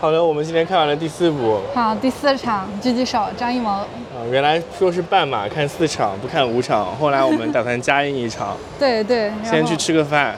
[0.00, 1.60] 好的，我们今天看完了第四部。
[1.74, 3.70] 好，第四场狙击手张艺谋。
[3.70, 3.86] 啊，
[4.30, 8.56] 原来说是半马看四场，不看五场，后来我们打算加映一场。
[8.78, 9.30] 对 对。
[9.42, 10.34] 先去吃个饭。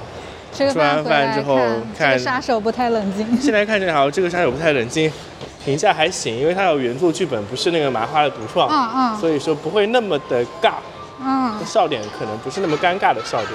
[0.52, 1.58] 吃完饭之后
[1.96, 3.26] 看杀手不太冷静。
[3.40, 5.10] 现在看着好，这个杀手不太冷静，
[5.64, 10.72] 评价还行，因为它有原作剧本，不是那个麻花的独创，嗯嗯，所以说不会那么的尬，
[11.22, 13.52] 嗯，笑点可能不是那么尴尬的笑点，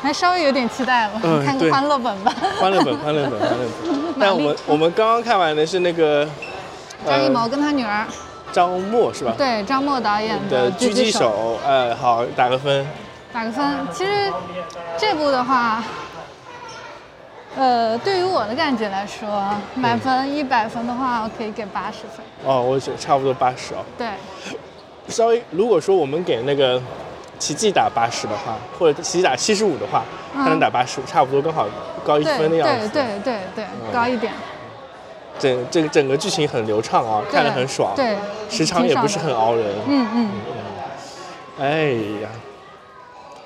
[0.00, 2.32] 还稍微有点期待了，看个欢乐本吧。
[2.60, 4.00] 欢乐本，欢乐本，欢乐本。
[4.20, 6.28] 但我们我们刚刚看完的是那个
[7.06, 8.06] 张艺谋跟他女儿
[8.52, 9.34] 张默是吧？
[9.36, 12.86] 对，张默导演的狙击手，呃，好，打个分。
[13.32, 14.32] 打个分，其实
[14.96, 15.82] 这部的话。
[17.56, 22.24] 呃，对于我的感觉来说，满分一百分的话，我可以给八十分。
[22.44, 23.78] 哦，我觉差不多八十哦。
[23.98, 24.06] 对。
[25.08, 26.80] 稍微，如果说我们给那个
[27.40, 31.66] 奇迹打八十的话，或者奇迹打七十五的话，他能打八十五，差不多刚好
[32.04, 32.88] 高一分的样子。
[32.90, 34.32] 对对对对，高一点。
[35.38, 37.92] 整这个整个剧情很流畅啊，看得很爽。
[37.96, 38.16] 对。
[38.48, 39.66] 时长也不是很熬人。
[39.88, 40.30] 嗯嗯。
[41.58, 41.82] 哎
[42.22, 42.28] 呀。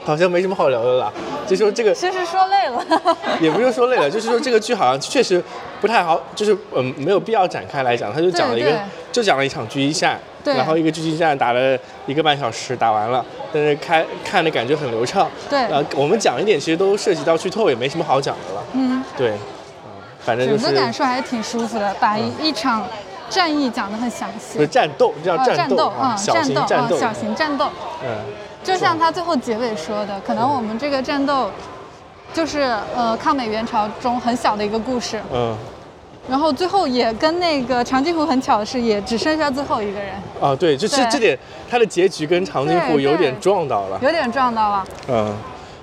[0.05, 1.12] 好像没什么好聊的了，
[1.47, 2.85] 就说这个，其实说累了，
[3.40, 5.43] 也不是说累了，就是说这个剧好像确实
[5.81, 8.71] 不太好，就是嗯没有必要展开来讲，他就讲了一个，
[9.11, 19.33] 就讲了一场狙击战，然后一个狙击战打了一个半小时，打完了，但是开看的感觉很流畅，对，呃，我们讲一点其实都涉及到剧透，也没什么好讲的了，嗯，对，
[20.21, 22.87] 反正就是，整个感受还是挺舒服的，把一场
[23.31, 27.71] 战役讲得很详细，不是战斗，这叫战斗啊，小型战斗，小型战斗，
[28.05, 28.43] 嗯。
[28.64, 31.50] 就像他最后结尾说的，可能我们这个战斗
[32.33, 35.20] 就是呃抗美援朝中很小的一个故事。
[35.33, 35.57] 嗯。
[36.27, 40.14] 然后最后也跟那个长津湖很巧的是，也只剩下最后一个人。
[40.40, 41.38] 啊，对，就是这点，
[41.70, 44.87] 他的结局跟长津湖有点撞到了，有点撞到了。
[45.09, 45.37] 嗯，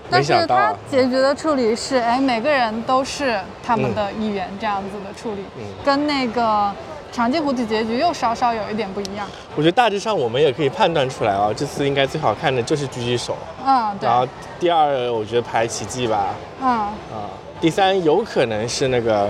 [0.09, 5.43] 但是他结局的处理是，哎，每个人都是他们的一员，这样子的处理，
[5.85, 6.73] 跟那个
[7.11, 9.27] 长津湖的结局又稍稍有一点不一样。
[9.55, 13.35] 我觉得大致上我们也可以判断出来啊，这次应该最好看的就是狙击手。
[13.65, 14.07] 嗯，对。
[14.07, 14.27] 然后
[14.59, 16.27] 第二，我觉得排奇迹吧。
[16.61, 16.69] 嗯。
[16.69, 17.27] 啊，
[17.59, 19.29] 第三有可能是那个。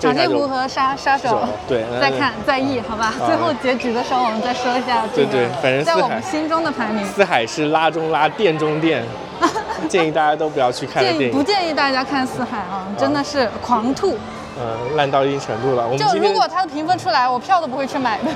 [0.00, 3.14] 长津湖和杀杀手，对， 再看再议，好吧。
[3.24, 5.04] 最后结局的时候，我们再说一下。
[5.14, 9.04] 对对，反正在我们心中的排名，四海是拉中拉，电中电，
[9.88, 11.28] 建议大家都不要去看建议。
[11.30, 14.18] 不建议大家看四海啊，真的是狂吐。
[14.58, 15.84] 嗯，烂到一定程度了。
[15.84, 18.30] 我们就如果它的评分出来，我票都不会去买的。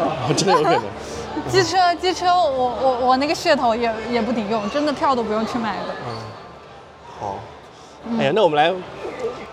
[0.00, 0.82] 哦 真的有可能。
[1.48, 5.94] 机车机车，我我我那个噱头也也不顶用，真的票都不用去买的。
[6.06, 6.16] 嗯，
[7.20, 7.36] 好。
[8.18, 8.72] 哎呀，那我们来。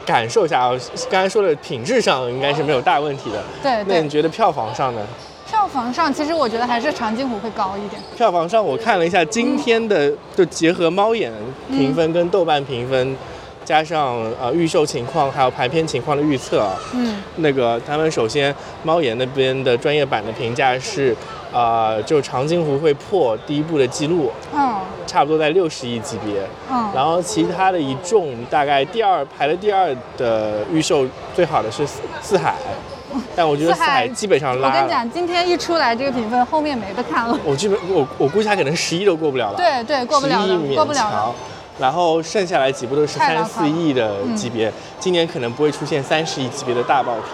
[0.06, 0.74] 感受一下啊，
[1.10, 3.42] 刚才说的品质上应该是没有大问题的。
[3.62, 5.02] 对，那你觉得票房上呢？
[5.50, 8.02] 票房上，其实我觉得还是长津湖会高一点。
[8.18, 11.32] 票房上，我看了一下今天的，就结合猫眼
[11.70, 13.16] 评分跟豆瓣评分，
[13.64, 16.70] 加上呃预售情况还有排片情况的预测。
[16.94, 17.22] 嗯。
[17.38, 21.16] 那个他们首先猫眼那边的专业版的评价是。
[21.56, 24.74] 呃，就长津湖会破第一部的记录，嗯，
[25.06, 31.86] 差不多在六十亿级别，嗯，然后其他的一众大概第二排了第二的预售最好的是
[32.24, 32.56] 四海，
[33.36, 34.70] 但我觉得四海基本上拉。
[34.70, 37.40] 我跟你讲，今天一出来这个评分，后面没得看了。
[37.46, 39.56] 我基本我我估计他可能十一都过不了了。
[39.56, 41.36] 对对，过不了了，过不了了。
[41.80, 47.34] 然后剩下来几部都是三四亿的级别，今年可能不会出现三十亿级别的大爆片。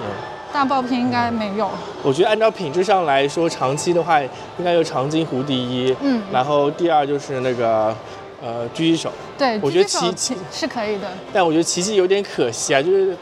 [0.52, 1.70] 大爆片应该没有。
[2.02, 7.94] 我觉得按照品质上来说，长期的话应该有长津湖第一，嗯，然后第二就是那个
[8.42, 9.12] 呃狙击手。
[9.38, 11.08] 对，我觉得奇奇是可以的。
[11.34, 13.16] 但我觉得奇迹有点可惜啊，就是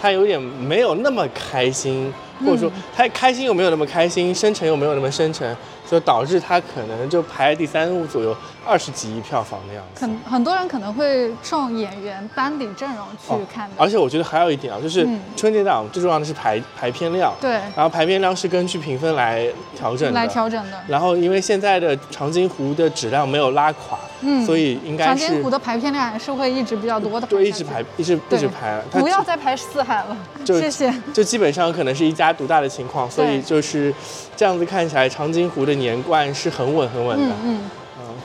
[0.00, 2.10] 他有点没有那么开心，
[2.46, 5.56] 或者说他开心又没有那么开心，深沉又没有那么深沉。
[5.90, 8.32] 就导致他可能就排第三左右，
[8.66, 10.04] 二十几亿票房的样子。
[10.04, 13.74] 很很多人可能会冲演员班底阵容去看的。
[13.78, 17.32] 而且我觉得还有一点啊，就是春节档最重要的是排排片量。
[17.40, 17.52] 对。
[17.74, 20.14] 然后排片量是根据评分来调整的。
[20.14, 20.78] 来调整的。
[20.86, 25.26] 然后因为现在的长津湖的质量没有拉垮，嗯，所以应该是。
[25.26, 27.26] 长津湖的排片量还是会一直比较多的。
[27.26, 28.80] 对，一直排，一直一直排。
[28.92, 30.92] 不要再排四海了，谢谢。
[31.12, 33.92] 就基本上可能是一家独大的情况，所以就是
[34.36, 36.50] 这样子看起来，长津湖的年冠是。
[36.50, 37.60] 很稳很稳的，嗯嗯，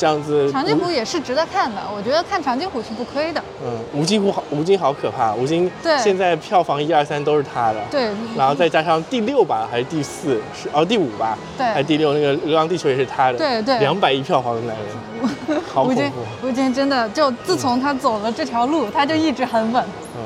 [0.06, 0.52] 这样子。
[0.52, 3.44] 长津湖也是值得看的，我觉得看长津湖是不亏的。
[3.66, 7.80] 嗯，吴京湖好，吴京好可怕，吴京对现在票房一二三都是他的。
[7.90, 8.10] 对。
[8.38, 10.40] 然后再加上第六吧，还是第四？
[10.54, 11.36] 是哦，第五吧？
[11.58, 11.66] 对。
[11.66, 12.14] 还是第六？
[12.14, 13.40] 那个《流浪地球》也是他的。
[13.40, 13.80] 对对。
[13.80, 14.76] 两百亿票房的男
[15.48, 16.02] 人， 好恐怖。
[16.48, 19.84] 吴京真的就自从他走了这条路，他就一直很稳。
[20.16, 20.22] 嗯。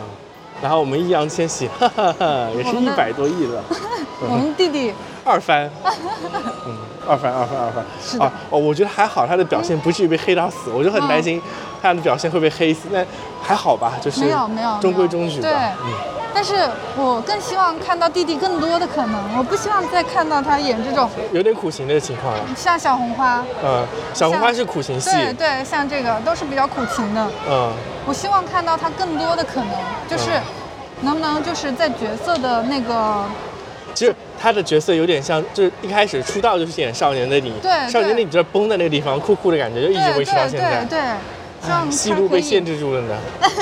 [0.62, 3.64] 然后我们易烊千玺，哈哈哈，也是一百多亿了。
[4.30, 4.94] 我们弟弟。
[5.30, 5.70] 二番，
[6.66, 6.76] 嗯，
[7.08, 11.40] 二番，二番，二番，是啊，哦，我觉得还好，他的表现不至于被黑到死，我就很担心
[11.80, 13.06] 他的表现会被黑死，那
[13.44, 15.94] 还好吧，就是没有没有中规中矩对，嗯，
[16.34, 27.72] 但是我更希望看到弟弟更多的可能，我不希望再看到他演这种有点苦情的情况了，像小红花，嗯，小红花是苦情戏，对对，像这个都是比较苦情的，嗯，
[28.08, 29.70] 我希望看到他更多的可能，
[30.08, 30.32] 就是
[31.02, 33.26] 能不能就是在角色的那个。
[34.00, 40.98] 其实他的角色有点像，就是一开始出道就是演少年的你，对，少年的你这崩在那个地方，酷酷的感觉就一直维持到现在，对，
[41.68, 43.18] 像戏路被限制住了呢。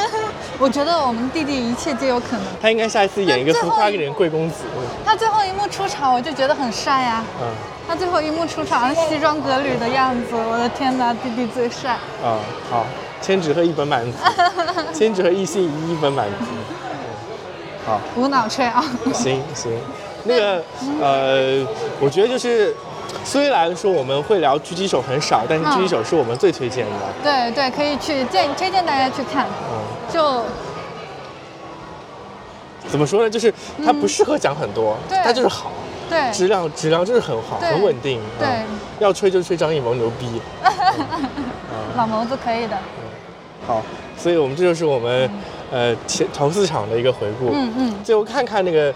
[0.62, 2.45] 我觉得我们弟弟一切皆有可能。
[2.62, 4.58] 他应该下一次演一个浮夸一点贵公子。
[5.04, 7.23] 他最后一幕出场，我就觉得很帅呀。
[7.41, 7.47] 嗯。
[7.88, 11.93] 他最后一幕出场，西装革履的样子，我的天哪，弟弟最帅。
[12.23, 12.38] 啊，
[12.69, 12.86] 好，
[13.23, 14.19] 千纸鹤一本满足，
[14.93, 16.45] 千纸鹤一心一一本满足。
[17.88, 18.00] 好。
[18.15, 18.86] 无脑吹啊。
[19.12, 19.71] 行行。
[20.23, 20.63] 那个
[21.01, 21.65] 呃，
[21.99, 22.75] 我觉得就是，
[23.23, 26.91] 虽然说我们会聊狙击手很少，但是狙击手是我们最推荐的。
[27.23, 29.45] 对对，可以去建推荐大家去看。
[29.71, 29.80] 嗯。
[30.12, 30.43] 就
[32.89, 33.30] 怎么说呢？
[33.30, 33.53] 就是
[33.86, 35.71] 它不适合讲很多，它就是好。
[36.10, 36.32] 对。
[36.32, 38.19] 质量质量就是很好，很稳定。
[38.39, 38.47] 对。
[38.99, 40.41] 要吹就吹张艺谋牛逼。
[41.95, 42.77] 老谋子可以的。
[43.65, 43.82] 好，
[44.17, 45.30] 所以我们这就是我们
[45.71, 47.49] 呃前头四场的一个回顾。
[47.53, 47.95] 嗯嗯。
[48.03, 48.93] 最后看看那个。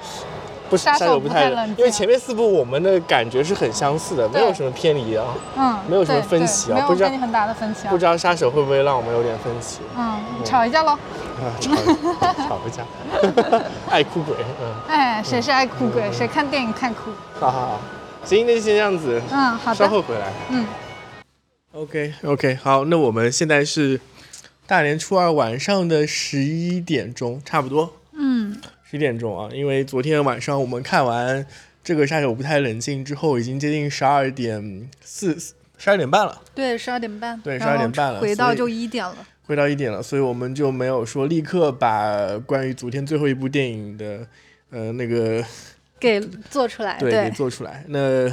[0.71, 5.25] 不是杀手不太冷，因为前面四部我们的感觉是很相似的，没有什么偏离啊，
[5.57, 9.79] 嗯，没有什么分歧啊，不知道很大的分歧啊，不知道杀手会不会让我们有点分歧？
[9.97, 11.75] 嗯，吵一架喽，啊，吵
[12.47, 12.85] 吵一架，
[13.91, 16.09] 爱哭鬼，嗯，哎，谁是爱哭鬼？
[16.09, 17.11] 谁看电影看哭？
[17.37, 17.79] 好好好，
[18.23, 20.65] 行，那就先这样子，嗯，好的，稍后回来，嗯。
[21.73, 23.99] OK OK，好，那我们现在是
[24.65, 27.93] 大年初二晚上的十一点钟，差不多。
[28.91, 31.45] 嗯，十点钟啊，因为昨天晚上我们看完
[31.81, 35.37] 这个杀手不太冷静之后，已经接近十二点四
[35.77, 36.41] 十二点半了。
[36.53, 37.39] 对，十二点半。
[37.41, 38.19] 对，十二点半了。
[38.19, 39.15] 回到就一点了。
[39.43, 44.27] 回到一点了，所以我们就没有说立刻把关于昨天最后一部电影的
[44.69, 45.43] 呃那个
[45.99, 47.83] 给做出来，对，给做出来。
[47.87, 48.29] 那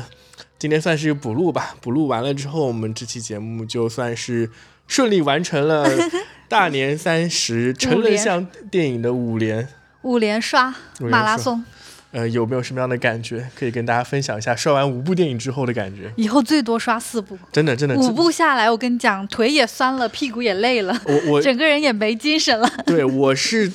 [0.59, 4.51] 今天算是补录吧，补录完了之后，我们这期节目就算是
[4.87, 5.89] 顺利完成了
[6.49, 9.69] 大年三十成人向电影的五连
[10.09, 11.63] 五连刷马拉松。
[12.11, 14.57] 呃，有没有什么样的感觉可以跟大家分享一下？
[14.57, 16.11] 刷完五部电影之后的感觉？
[16.17, 17.95] 以后最多刷四部，真的真的。
[17.95, 22.67] 五部下来，我跟你讲，腿也酸了，屁股也累了，我我 整个人也没精神了。
[22.87, 23.71] 对，我是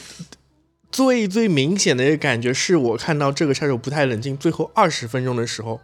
[0.91, 5.79] 最最明显的一个感觉，是我看到这个杀手不太冷静最后二十分钟的时候，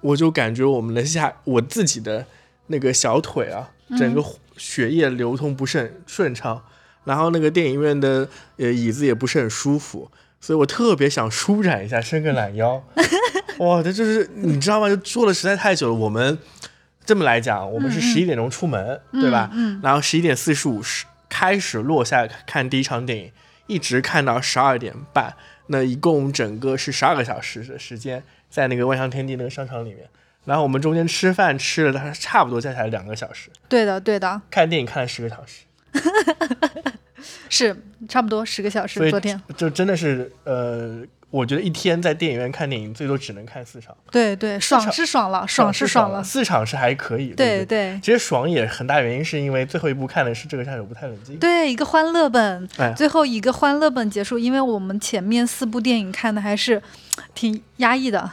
[0.00, 2.24] 我就感觉我们的下我自己的
[2.68, 4.24] 那个小腿啊，整个
[4.56, 6.62] 血液流通不是很顺畅，
[7.10, 10.08] 然后那个电影院的呃椅子也不是很舒服。
[10.40, 12.80] 所以我特别想舒展一下，伸个懒腰。
[13.58, 14.88] 哇，这就是你知道吗？
[14.88, 15.94] 就坐了实在太久了。
[15.94, 16.38] 我们
[17.04, 19.50] 这么来讲，我们是十一点钟出门，对吧？
[19.52, 19.80] 嗯。
[19.82, 23.32] 然后十一点四十五是开始落下看第一场电影，
[23.66, 25.34] 一直看到十二点半。
[25.66, 30.08] 那一共整个是十二个小时的时间，在那个万象天地那个商场里面。
[30.46, 33.50] 然后我们中间吃饭吃了，它差不多加起来两个小时。
[33.68, 34.40] 对的，对的。
[34.50, 35.64] 看电影看了十个小时。
[37.48, 37.76] 是
[38.08, 39.10] 差不多十个小时。
[39.10, 43.96] 昨天就真的是呃，我觉得一天在电影院看电影最多只能看四场。
[44.10, 47.28] 对对，爽是爽了，爽是爽了，四场是还可以。
[47.30, 51.38] 对对，其实爽也很大原因是因为最后一部看的是这个杀手不太冷静。
[51.38, 56.82] 对，一个欢乐本，最后一个欢乐本结束，因为我们前面四部电影看的还是
[57.34, 58.30] 挺压抑的，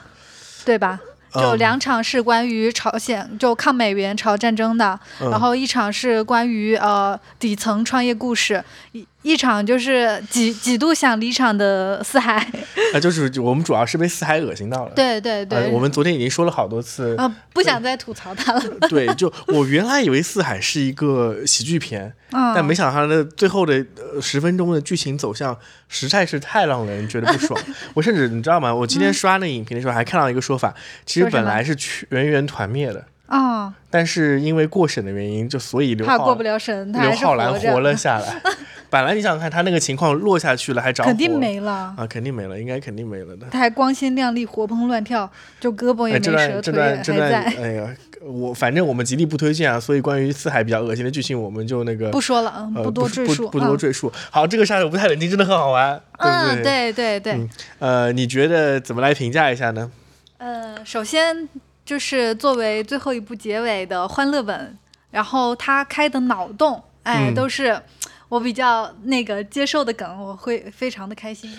[0.65, 0.99] 对吧？
[1.37, 12.35] 就两场是关于朝鲜就抗美援朝战争的，然后一场是关于呃底层创业故事，一一场就是几几度想离场的四海。
[12.93, 14.91] 啊，就是我们主要是被四海恶心到了。
[14.95, 18.61] 对对对，我们昨天已经说了好多次，啊，不想再吐槽他了。
[18.87, 23.85] 对，就我原来以为四海是一个喜剧片，但没想到它的最后的
[24.21, 25.57] 十分钟的剧情走向
[25.89, 27.59] 实在是太让人觉得不爽。
[27.93, 28.73] 我甚至你知道吗？
[28.73, 30.73] 我今天刷那影评的时候还看到一个说法，
[31.05, 33.03] 其实本来是全员团灭的。
[33.27, 33.73] 啊！
[33.89, 38.41] 但是因为过审的原因，就所以刘浩过不了审，刘浩然活了下来。
[38.89, 43.45] 本来你想想看，他那个情况落下去了还着肯定没了啊，肯定没了，应该肯定没了的。
[43.51, 47.43] 他还光鲜亮丽，活蹦乱跳，就胳膊也没折，腿也还在。
[47.61, 49.77] 哎呀，我反正我们极力不推荐啊。
[49.77, 54.09] 所以关于四海比较恶心的剧情，我们就那个不说了，嗯不多赘述，不多赘述。
[54.31, 56.93] 好，这个杀手不太冷静，真的很好玩，对不对？
[56.93, 57.49] 对对对。
[57.79, 59.91] 呃，你觉得怎么来评价一下呢？
[60.37, 61.49] 呃，首先。
[61.87, 64.77] 就是作为最后一部结尾的欢乐本，
[65.09, 67.81] 然后他开的脑洞，哎，都是
[68.27, 71.49] 我比较那个接受的梗，我会非常的开心。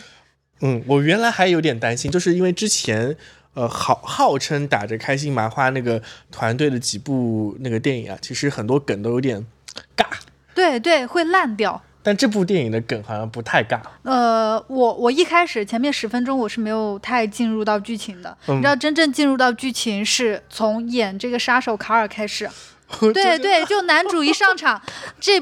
[0.61, 3.17] 嗯，我原来还有点担心，就是因为之前
[3.55, 9.47] 呃，号号称打着开心麻花那个团队的几部那个电影啊，其实很多梗都有点
[9.97, 10.05] 尬。
[10.55, 11.83] 对对，会烂掉。
[12.09, 13.79] 但这部电影的梗好像不太尬。
[14.03, 18.35] 呃，我我一开始前面十分钟我是没有太进入到剧情的。
[18.47, 22.49] 你知道，真正进入到剧情是从演这个杀手卡尔开始。
[23.13, 24.81] 对对，就男主一上场，
[25.21, 25.41] 这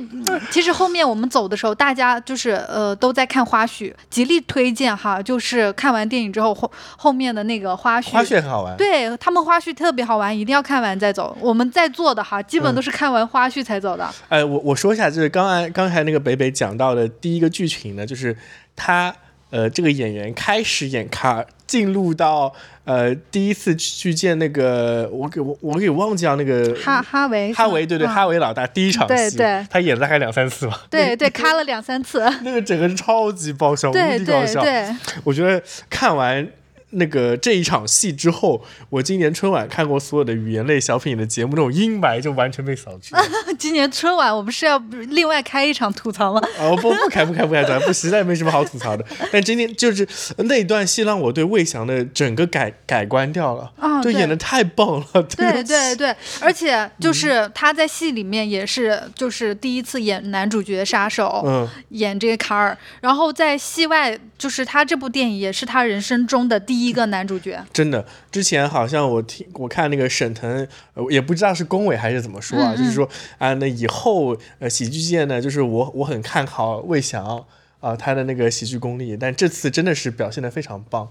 [0.50, 11.36] 其实后面我们走的时候，大家就是呃都在看花絮，极力推荐哈，就是看完电影之后后后面的那个花絮，花絮很好玩，对他们花絮特别好玩，一定要看完再走。
[11.40, 14.08] 我们在座的哈，基本都是看完花絮才走的。
[14.28, 18.36] 哎，我我说一下，就是刚才刚才那个北北讲到的第一个剧情呢，就是
[18.74, 19.14] 他。
[19.50, 22.52] 呃，这个演员开始演卡尔，进入到
[22.84, 29.38] 呃第一次去见那个我给我我给忘记了那个哈哈维哈维对对哈维老大第一场戏，
[29.70, 34.64] 他演了大概两三次吧，对对，卡了两三次， 那个整个超级爆笑，无敌搞笑，
[35.24, 36.46] 我觉得看完。
[36.90, 43.14] 那个这一场戏之后，我今年春晚看过所有的语言类小品的节目，那种阴霾就完全被扫去。
[43.58, 46.40] 今年春晚我们是要另外开一场吐槽吗？
[46.60, 49.04] 哦不不开不开不开，不实在没什么好吐槽的。
[49.32, 50.06] 但今天就是
[50.38, 55.22] 那段戏让我对魏翔的整个改改观掉了，就演的太棒了。
[55.36, 66.75] 对对对，而且就是他在戏里面也是就是第一次演男主角杀手，嗯，演这个卡尔，然后在戏外就是他这部电影也是他人生中的第。
[66.76, 70.68] 第一个男主角，真的，之前好像我听我看那个沈腾，
[71.08, 77.42] 也不知道是恭维还是怎么说啊，就是说啊，那以后呃喜剧界呢，就是我我很看好魏翔
[77.80, 81.08] 啊，他的那个喜剧功力，但这次真的是表现的非常棒。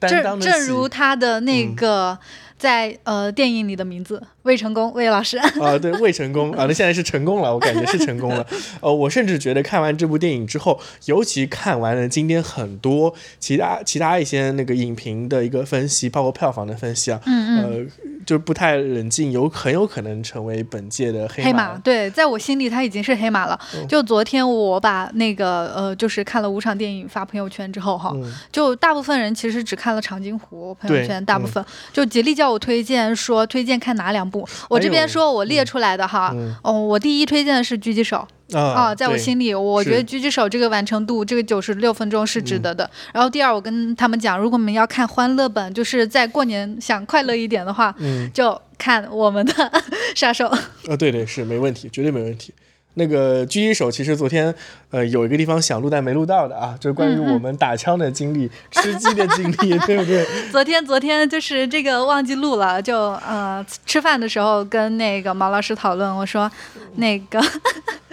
[0.00, 2.16] 正正如他的那个
[2.60, 8.46] 在呃电影里的名字魏成功，魏老师 啊，对，魏成功啊，那现在是成功了，我感觉是成功了。
[8.80, 17.86] 呃，我甚至觉得看完这部电影之后，尤其看完了今天很多其他其他一些那个影评的一个分析，包括票房的分析啊，嗯嗯，呃，
[18.26, 21.78] 就不太冷静，有很有可能成为本届的黑马。
[21.78, 23.58] 对，在我心里他已经是黑马了。
[23.88, 28.14] 就昨天我把那个呃，就是看了五场电影发朋友圈之后哈，
[28.52, 34.46] 就大部分人其实只看了长津湖朋友圈，大部分就极力叫我推荐，说推荐看哪两部。
[34.68, 42.88] 我这边说我列出来的哈，哦，我第一推荐的是狙击手啊，在我心里，我觉得狙击手这个完成度，这个九十六分钟是值得的。
[43.12, 47.94] 然后第二，我跟他们讲，如果我们要看欢乐本，就是在过年想快乐一点的话，
[48.34, 49.72] 就看我们的
[50.16, 50.46] 杀手。
[50.48, 52.52] 啊，对对，是没问题，绝对没问题。
[52.94, 54.52] 那个狙击手其实昨天，
[54.90, 60.26] 呃，有一个地方想录但没录到的啊，就是关于我们打枪的经历、吃鸡的经历，对不对？
[60.50, 66.50] 昨天昨天就是这个忘记录了，就呃吃饭的时候跟那个毛老师讨论，我说
[66.96, 67.40] 那个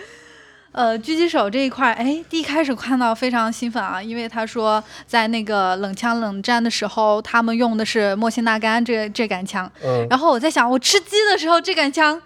[0.71, 12.21] 呃狙击手这一块，哎，第一开始看到非常兴奋啊，因为他说在那个冷枪冷战的时候，他们用的是莫辛纳甘这这杆枪，嗯，然后我在想，我吃鸡的时候这杆枪。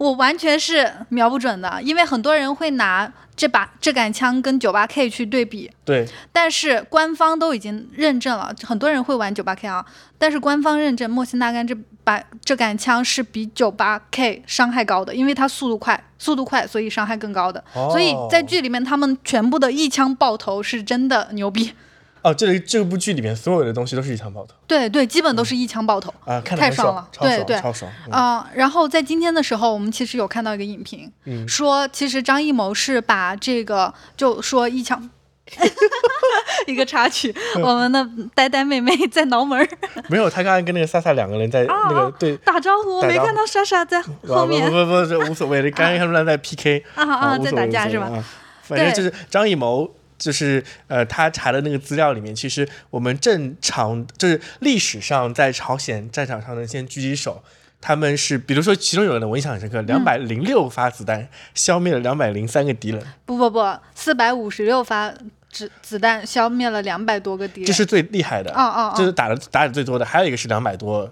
[0.00, 5.70] 我完全是瞄不准的，因为很多人会拿这把这杆枪跟九八 K 去对比。
[5.84, 6.08] 对。
[6.32, 9.84] 但是官方都已经认证了，很多人会玩九八 K 啊。
[10.16, 17.62] 但是官方认证莫辛纳甘这把这杆枪是比九八 K 伤害高的，因为它速度快，速度快，所以伤害更高的。
[17.74, 17.90] 哦。
[17.90, 21.74] 所以在剧里面，他们全部的一枪爆头是真的牛逼。
[22.22, 28.46] 哦，这里这部剧里面所有的东西都是一枪爆头，对对，基本都是一枪爆头啊，太爽了，对对，超爽啊！
[28.54, 31.10] 然后在今天的时候，我们其实有看到一个影评，
[31.48, 35.08] 说其实张艺谋是把这个就说一枪
[36.66, 39.66] 一个插曲，我们的呆呆妹妹在挠门儿，
[40.08, 48.22] 没有，他刚才跟那个莎莎两个人在那个对打招呼，我没看到莎莎在后面，不不不，这无所谓的，刚刚看出来在 PK 啊啊，在打架是吧？
[48.62, 49.90] 反正就是张艺谋。
[50.20, 57.42] 就是呃，他查的那个资料里面，其实我们正常就是历史上在朝鲜战场上的那些狙击手，
[57.80, 63.02] 他们是比如说其中有人我印象很深刻，两百零六发子弹消灭了两百零三个敌人。
[63.24, 65.10] 不不不，四百五十六发
[65.50, 67.66] 子子弹消灭了两百多个敌人。
[67.66, 71.10] 这是最厉害的，哦哦，这是打的打的最多的，还有一个是两百多，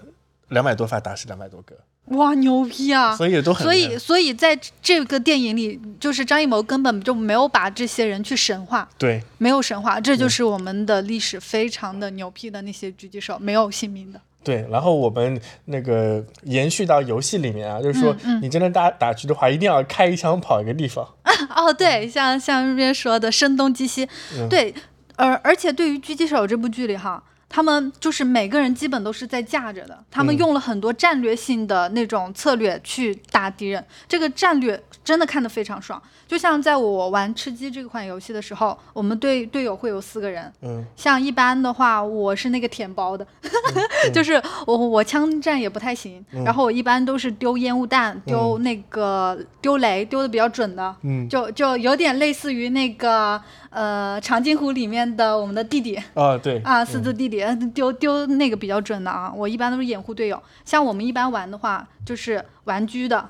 [0.48, 1.74] 两百多发打死两百多个。
[2.10, 3.14] 哇，牛逼啊！
[3.14, 14.20] 所以都很，所以所以在这个电影里，就是张艺谋根本就没有把这些人去神化，对，没有神化，这就是我们的历史非常的牛批的那些狙击手，没有姓名的。
[14.42, 21.06] 对，然后我们那个延续到游戏里面啊，就是说你真的打打狙的话，一定要开一枪跑一个地方。
[21.54, 24.08] 哦，对，像像这边说的声东击西，
[24.48, 24.72] 对，
[25.16, 27.22] 而而且对于狙击手这部剧里哈。
[27.48, 36.00] 他们就是每个人基本都是在架着的，他们用了很多战略性的那种策略去打敌人，这个战略真的看得非常爽。
[36.26, 43.26] 就像在我玩吃鸡这款游戏的时候，我们队队友会有四个人，嗯，像一般的话，我是那个舔包的，
[44.12, 44.34] 就是
[44.66, 53.40] 我我枪战也不太行，然后我一般都是丢烟雾弹、丢那个丢雷，丢的比较准的，嗯，就就有点类似于那个。
[53.70, 57.44] 呃，长津湖里面的我们的弟弟啊，对啊，四字弟弟
[57.74, 59.30] 丢丢那个比较准的啊。
[59.30, 63.28] 我一般都是掩护队友，像我们一般玩的话，就是玩狙的，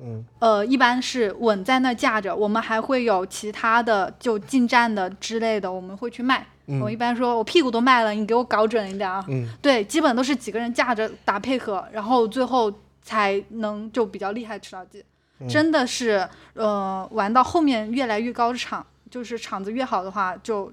[0.00, 2.34] 嗯，呃，一般是稳在那架着。
[2.34, 6.46] 我们还会有其他的，就近战的之类的，我们会去卖。
[6.80, 9.24] 我一般说，我屁股都卖了，你给我搞准一点啊。
[9.28, 12.72] 嗯，对，基本都是几个人架着打配合，然后最后
[13.02, 15.04] 才能就比较厉害吃到鸡。
[15.48, 18.86] 真的是，呃，玩到后面越来越高的场。
[19.10, 20.70] 就是场子越好的话，就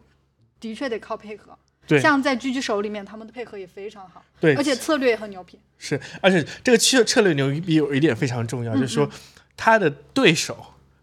[0.59, 1.57] 的确得靠配合。
[1.88, 4.23] 对，像在狙击手里面，他们的配合也非常好。
[4.39, 5.59] 对，而且策略也很牛逼。
[5.77, 9.09] 是，而且这个策策略牛逼有一点非常重要，就是说
[9.55, 10.57] 他的对手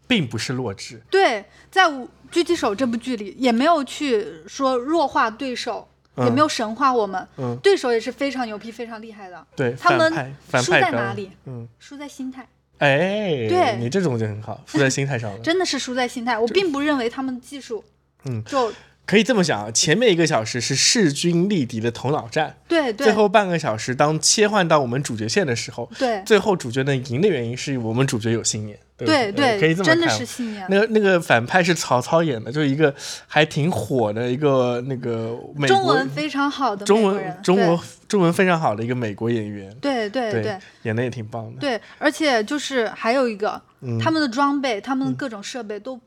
[0.07, 1.01] 并不是弱智。
[1.11, 1.85] 对，在
[2.31, 7.27] 《狙击手》这部剧里，也没有去说弱化对手，也没有神化我们。
[7.37, 7.57] 嗯。
[7.63, 9.47] 对手也是非常牛逼、非常厉害的。
[9.55, 11.31] 对，他们输在哪里？
[11.45, 12.47] 嗯，输在心态。
[12.79, 15.39] 哎，对你这种就很好，输在心态上了。
[15.45, 17.85] 真的是输在心态，我并不认为他们技术，
[18.25, 18.73] 嗯，就
[19.05, 23.05] 可以这么想，前面一个小时是势均力敌的头脑战，对对。
[23.05, 28.79] 最后半个小时，当切换到我们主角线的时候，对，最后主角能赢的原因是我们主角有信念。
[28.97, 29.99] 对对，可以这么看。
[29.99, 30.65] 真的是信念。
[30.71, 32.95] 那个那个反派是曹操演的，就是一个
[33.27, 39.75] 还挺火的一个那个美中文非常好的中文中文中文非常好的一个美国演员。
[39.81, 41.61] 对对对，演的也挺棒的。
[41.61, 43.61] 对，而且就是还有一个，
[44.01, 46.01] 他们的装备、他们的各种设备都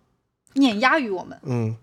[0.53, 1.37] 碾压于我们。
[1.43, 1.75] 嗯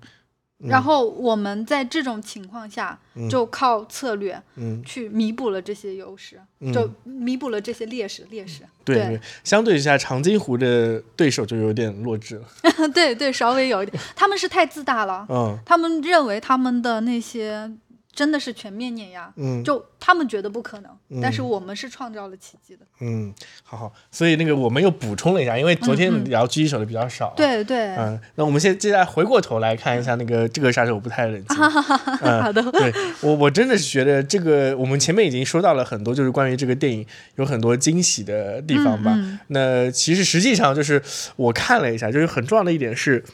[0.64, 2.98] 然后我们在这种情况下，
[3.28, 6.40] 就靠策略嗯，去弥补了这些优势，
[6.72, 8.26] 就弥补了这些劣势。
[8.30, 12.46] 劣势，对对，相对一下，长津湖的对手就有点弱智了。
[12.94, 15.26] 对对，稍微有一点，他们是太自大了。
[15.28, 17.70] 嗯，他们认为他们的那些。
[18.14, 23.32] 真的是全面碾压，嗯，就他们觉得不可能，但是我们是创造了奇迹的，嗯，
[23.62, 32.92] 好好，所以那个我们又补充了一下，因为昨天聊狙击手的比较少，对对，嗯，那我们现接下来回过头来看一下那个这个杀手不太冷静， 好的，对
[33.22, 37.06] 我我真的是觉得这个我们前面已经说到了很多，就是关于这个电影
[37.36, 41.02] 有很多惊喜的地方吧，那其实实际上就是
[41.36, 43.24] 我看了一下，就是很重要的一点是，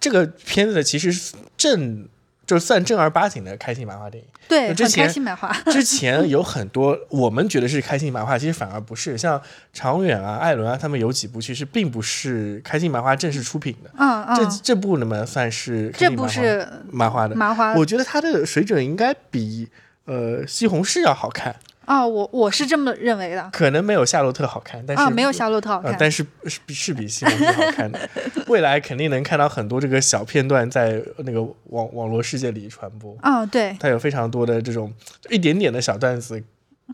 [0.00, 2.08] 这个片子其实正。
[2.46, 5.50] 就算正儿八经的开心麻花电影，对，之前开心麻花。
[5.72, 9.16] 之前有很多我们觉得是开心麻花，其实反而不是。
[9.16, 9.40] 像
[9.72, 13.90] 长远啊、艾伦啊，他们有几部其实并不是开心麻花正式出品的。
[13.98, 14.36] 嗯嗯。
[14.36, 15.90] 这这部能不能算是？
[15.96, 17.34] 这部是麻花的。
[17.34, 17.74] 麻花。
[17.74, 19.68] 我觉得它的水准应该比
[20.04, 21.54] 呃西红柿要好看。
[21.86, 28.08] 啊，我我是这么认为的，可能没有夏洛特好看，但是啊，没有夏洛特好看，但是是比是比西蒙斯好看的。
[28.48, 33.16] 未来肯定能看到很多这个小片段在那个网网络世界里传播。
[33.20, 34.92] 啊，对，它有非常多的这种
[35.30, 36.42] 一点点的小段子，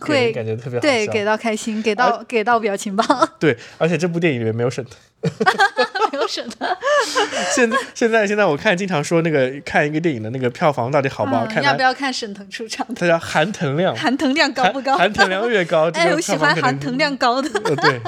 [0.01, 3.05] 会感觉特别好对，给到开心，给到给到表情包。
[3.38, 4.95] 对，而且这部电影里面没有沈腾。
[6.12, 6.78] 没有省的。
[7.54, 11.62] 现在现在现在我看经常说那个看一个电影的那个票房到底好不好看？
[11.62, 12.86] 要不要看沈腾出场？
[12.94, 14.96] 他叫含腾量，含腾量高不高？
[14.96, 17.48] 含腾量越高，哎，我喜欢含腾量高的。
[17.64, 18.00] 呃，对。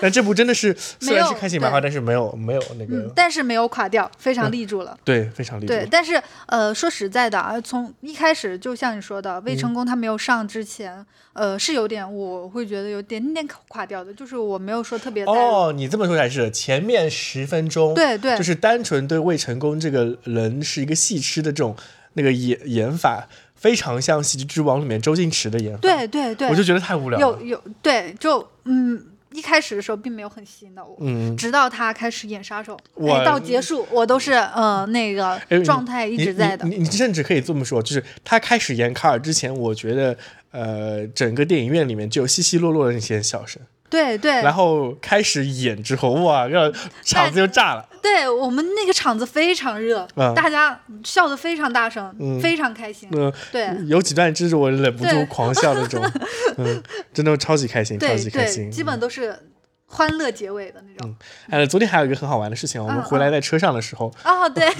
[0.00, 4.96] 但这部真的是 虽然是开心麻花，但是没有没有那个，但是没有垮掉，非常立住了。
[5.04, 5.68] 对，非常立住。
[5.68, 15.24] 对，但是呃，说实在的啊，从一开始就像你说的，魏成功他没有上之前，呃，是有点我会觉得有点点垮掉的，就是我没有说特别。
[15.24, 21.74] 哦，你这么说才是前面十分钟，对对，就是单纯对魏成功这个人是一个戏痴的这种
[22.14, 25.78] 那个演演法，非常像《喜剧之王》里面周星驰的演法。
[25.80, 27.38] 对对对，我就觉得太无聊了。
[27.40, 29.00] 有有对，就嗯，
[29.32, 36.66] 一开始的时候并没有很吸引到我，嗯，直到他开始演杀手，哎，到结束我都是呃那个状态一直在的。
[36.66, 40.16] 你你甚至可以这么说，就是他开始演卡尔之前，我觉得
[40.50, 43.60] 呃整个电影院里面就有稀稀落落的那些笑声。
[43.88, 46.70] 对对，然后开始演之后，哇，要
[47.02, 47.88] 场子就炸了。
[48.02, 53.08] 对我们那个场子非常热，大家笑得非常大声，非常开心。
[53.12, 56.00] 嗯，对，有几段真是我忍不住狂笑那种，
[56.58, 56.82] 嗯，
[57.12, 58.70] 真的超级开心，超级开心。
[58.70, 59.36] 基本都是
[59.86, 61.10] 欢乐结尾的那种。
[61.10, 61.16] 嗯
[61.62, 64.12] 哎，昨天还有一个很好玩的事情，我们回来在车上的时候。
[64.24, 64.68] 哦，对。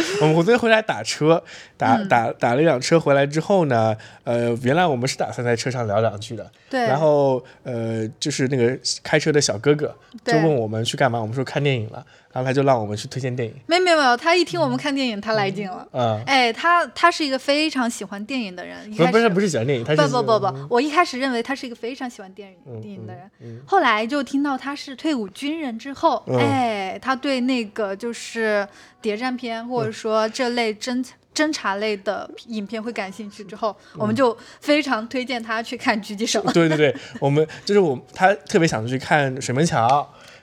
[0.22, 1.42] 我们昨天回来打车，
[1.76, 6.80] 打打打了一辆车回来之后呢，呃，原来我们是打算在车上聊两句的，对。
[6.86, 13.54] 然后呃，就是那个开车的小哥哥就问我们去干嘛，我们说看电影了，然后他就让我们去推荐电影。
[13.66, 15.86] 没有没有，他一听我们看电影，他来劲了。
[15.92, 16.22] 嗯。
[16.26, 18.90] 哎，他他是一个非常喜欢电影的人。
[18.96, 28.66] 不不是不是喜欢电影，他是不不不不，我一开始认为他是一个非常喜欢电影电影的人，后来就听到他是退伍军人之后，哎，他对那个就是
[29.00, 31.04] 谍战片或者说这类侦
[31.34, 36.42] 侦查类的影片会感兴趣，之后我们就非常推荐他去看《狙击手》。
[36.52, 39.86] 对对对，我们就是我他特别想去看《水门桥》，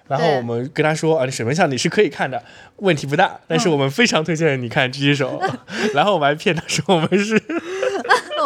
[0.10, 2.44] 然后我们跟他说啊，《水门桥》你是可以看的，
[2.78, 5.40] 问题不大，但是我们非常推荐你看《狙击手》，
[5.94, 7.42] 然后我们还骗他说我们是。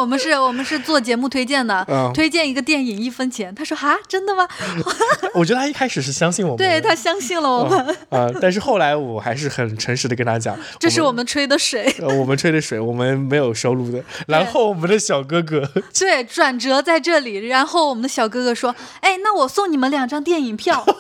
[0.04, 3.56] 我们是，我们是做节目推荐的，推荐一个电影一分钱。
[3.56, 4.46] 他说哈，真的吗？
[5.34, 7.80] 我觉得他一开始是相信我们，对他相信了我们。
[8.10, 14.04] 啊，但是后来我还是很诚实的跟他讲，这是我们吹的水，我们吹的水，我们没有收入的。
[14.28, 15.66] 然后我们的小哥哥，
[15.98, 17.48] 对，转折在这里。
[17.48, 20.86] 然后我们的小哥哥说，哎，那我送你们两张电影票。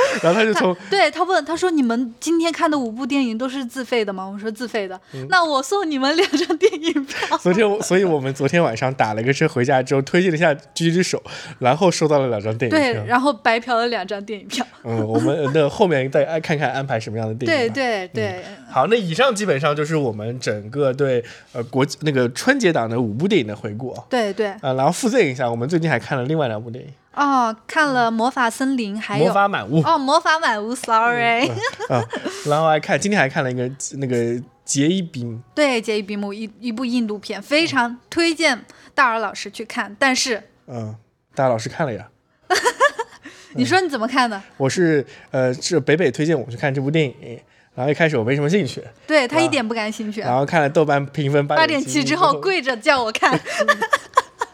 [0.22, 7.36] 然后他就从对他问他说：“你们今天看的五部电影都是自费的吗？”我说：“自费的。”那我送你们两张电影票。
[7.38, 11.18] 昨天我，所以我们昨天晚上打了个车回家之后，推荐了一下《狙击手》，
[11.58, 12.92] 然后收到了两张电影票。
[12.94, 14.66] 对，然后白嫖了两张电影票。
[14.84, 17.72] 嗯，我们那后面再看看安排什么样的电影。
[17.72, 18.44] 对对对。
[18.70, 23.96] 好，那以上基本上就是我们整个对呃国那个春节档的五部电影的回顾。
[24.08, 24.48] 对对。
[24.48, 26.90] 啊，然后附赠一下，我们最近还看了另外两部电影。
[27.18, 29.82] 哦，看了《魔法森林》，还有《魔法满屋》。
[29.84, 31.48] 哦，《魔法满屋》，Sorry。
[31.88, 32.04] 啊，
[32.46, 34.16] 然后还看，今天还看了一个那个
[34.64, 35.32] 《杰伊比姆》。
[35.52, 38.64] 对，《杰伊比姆》一一部印度片，非常推荐
[38.94, 39.96] 大耳老师去看。
[39.98, 40.94] 但是，嗯，
[41.34, 42.08] 大耳老师看了呀。
[43.54, 44.40] 你说你怎么看的？
[44.56, 47.40] 我是呃，是北北推荐我去看这部电影，
[47.74, 50.20] 然后一开始我没什么兴趣，对他一点不感兴趣。
[50.20, 53.36] 然后看了豆瓣评分八点七之后，跪着叫我看。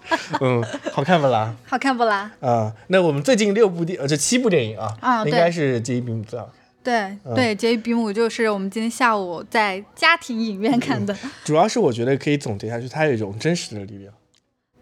[0.41, 1.55] 嗯，好看不啦？
[1.67, 2.31] 好看不啦？
[2.41, 6.55] 啊，那我们最近六部电，呃，这七部电影啊，啊，应该是《杰伊比姆》最好看。
[6.85, 11.17] 对对，杰伊比姆就是我们今天下午在家庭影院看的。
[11.43, 14.13] 主要是我觉得可以总结下去，它有一种真实的力量。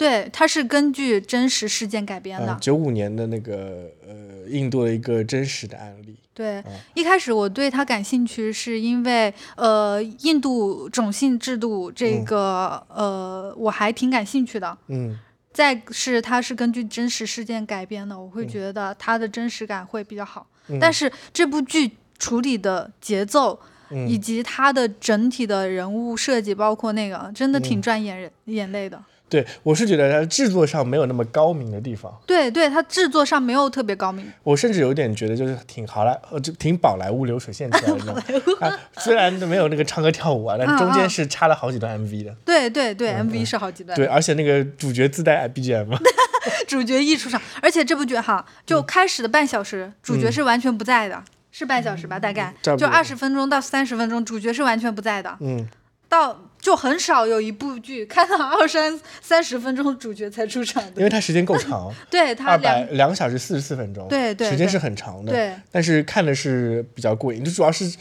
[0.03, 2.59] 对，它是根据真实事件改编的。
[2.61, 6.17] 九五年的那个呃，印度的一个真实的案例。
[6.35, 6.61] 对，
[6.95, 14.77] 一开始我对它感兴趣，是因为呃，印度种姓制度这个呃，我还挺感兴趣的。
[14.89, 15.17] 嗯。
[15.53, 20.47] 再是它是根据真实事件改编的，我会觉得它的真实感会比较好。
[20.81, 23.61] 但是这部剧处理的节奏
[24.09, 28.99] 以及它的整体的人物设计，包括那个，真的挺赚眼人眼泪的。
[29.33, 32.13] 对，我是觉得它制作上没有那么高明的地方。
[32.27, 34.31] 对，对，它制作上没有特别高明。
[34.43, 38.79] 我甚至有点觉得，就是挺好莱，呃，就挺宝莱坞流水线出来的。
[38.99, 42.37] 虽然没有那个唱歌跳舞啊，但中间是插了好几段 MV 的。
[42.45, 43.97] 对对对，MV 是好几段。
[43.97, 45.97] 对，而且那个主角自带 BGM。
[46.69, 52.19] 主角一出场，而且这部剧哈，就开始的半小时，主角是完全不在的，是半小时吧？
[52.19, 55.35] 大概就二十分钟到三十分钟，主角是完全不在的。
[55.41, 55.67] 嗯。
[56.09, 67.93] 到就很少有一部剧看到 二三三十分钟主角才出场的，因为它时间够长， 对，它两两个小时四十四分钟，对对，时间是很长的，对，但是看的是比较过瘾，就主要是。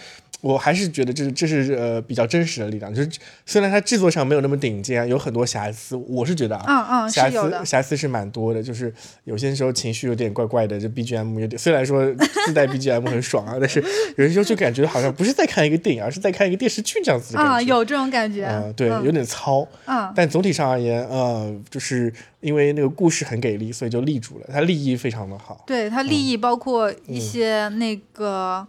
[0.42, 3.10] 我还是觉得这这是呃比较真实的力量，就是
[3.46, 8.92] 虽然它制作上没有那么顶尖，有很多瑕疵，我是觉得啊，嗯嗯瑕疵瑕疵是蛮多的，就是
[9.24, 12.12] 有些时候情绪有点怪怪的，这 BGM 有点，虽然说
[12.46, 13.80] 自带 BGM 很爽啊， 但是
[14.18, 28.68] 有些时候就感觉好像不是在看一个电影，而是在看一个电视剧这样子的感觉，啊，有这种感觉，啊，对，有点糙，啊，但总体上而言，呃，就是因为那个故事很给力，所以就立住了，它立意非常的好，对，它立意包括一些那个。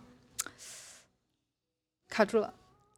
[2.12, 2.52] 卡住了，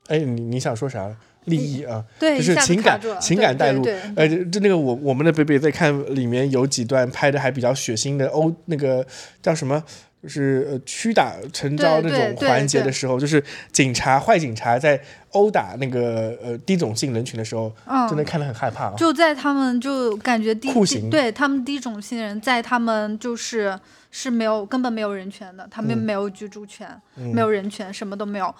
[0.08, 1.14] 哎，你你想说啥？
[1.44, 3.86] 利益啊，对，就是情感情感带入。
[4.16, 9.06] 呃，就那个我我们的北北在看里面有几段拍的还比较血腥的殴那个
[9.42, 9.84] 叫什么，
[10.22, 14.98] 就是呃屈打成招那种环节的时候，就是警察坏警察在
[15.32, 17.70] 殴打那个呃低种姓人群的时候，
[18.08, 18.90] 真的看得很害怕。
[18.96, 23.78] 就在他们就感觉低酷刑，对他们低种姓人在他们就是
[24.10, 28.54] 是没有根本没有人权的，他们没有居住权，没有人权，什么都没有。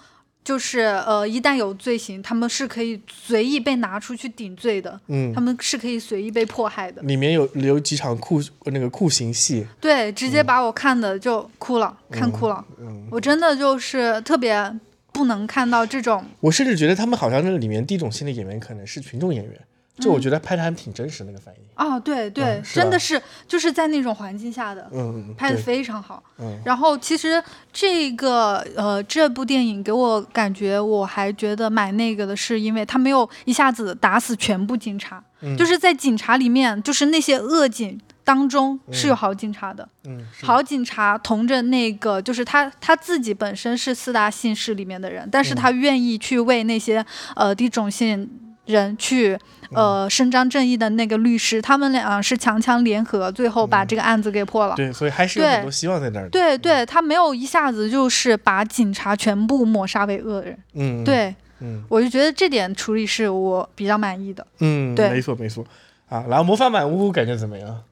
[0.45, 4.97] 就是呃，一旦有罪行，他们是可以随意被拿出去顶罪的。
[5.07, 7.01] 嗯，他们是可以随意被迫害的。
[7.01, 12.63] 里面有有几场酷那个酷刑戏，对，直接把我看的就哭了，看哭了。
[12.79, 14.71] 嗯，我真的就是特别
[15.11, 16.23] 不能看到这种。
[16.39, 19.59] 我甚至觉得他们好像那里面第一种新的演员可能是群众演员。
[19.97, 26.21] 就我觉得拍的还挺真实，那个反应啊，对对，真的是就是在那种环境下的，嗯，拍的非常好。
[26.37, 27.41] 嗯，然后其实
[27.71, 35.23] 这个呃这部电影给我感觉，我还觉得买那个的是因为他没有一下子打死全部警察，
[35.57, 48.29] 就是在警察里面，就是那些恶警当中是有好警察的，嗯，好警察同着那个就是他他自己本身是四大姓氏里面的人，但是他愿意去为那些呃低种姓
[48.65, 49.39] 人去。
[49.75, 54.75] 呃，伸张正义的那个律师，他们俩是强强联合，最后把这个案子给破了。
[54.75, 56.29] 对，所以还是有很多希望在那儿。
[56.29, 60.57] 对对，他没有一下子就是把警察全部抹杀为恶人。
[60.73, 64.45] 嗯，对，嗯，我就觉得这点处理是我比较满意的。
[64.59, 65.65] 嗯，对，没错没错。
[66.09, 67.83] 啊，然后魔法满屋感觉怎么样？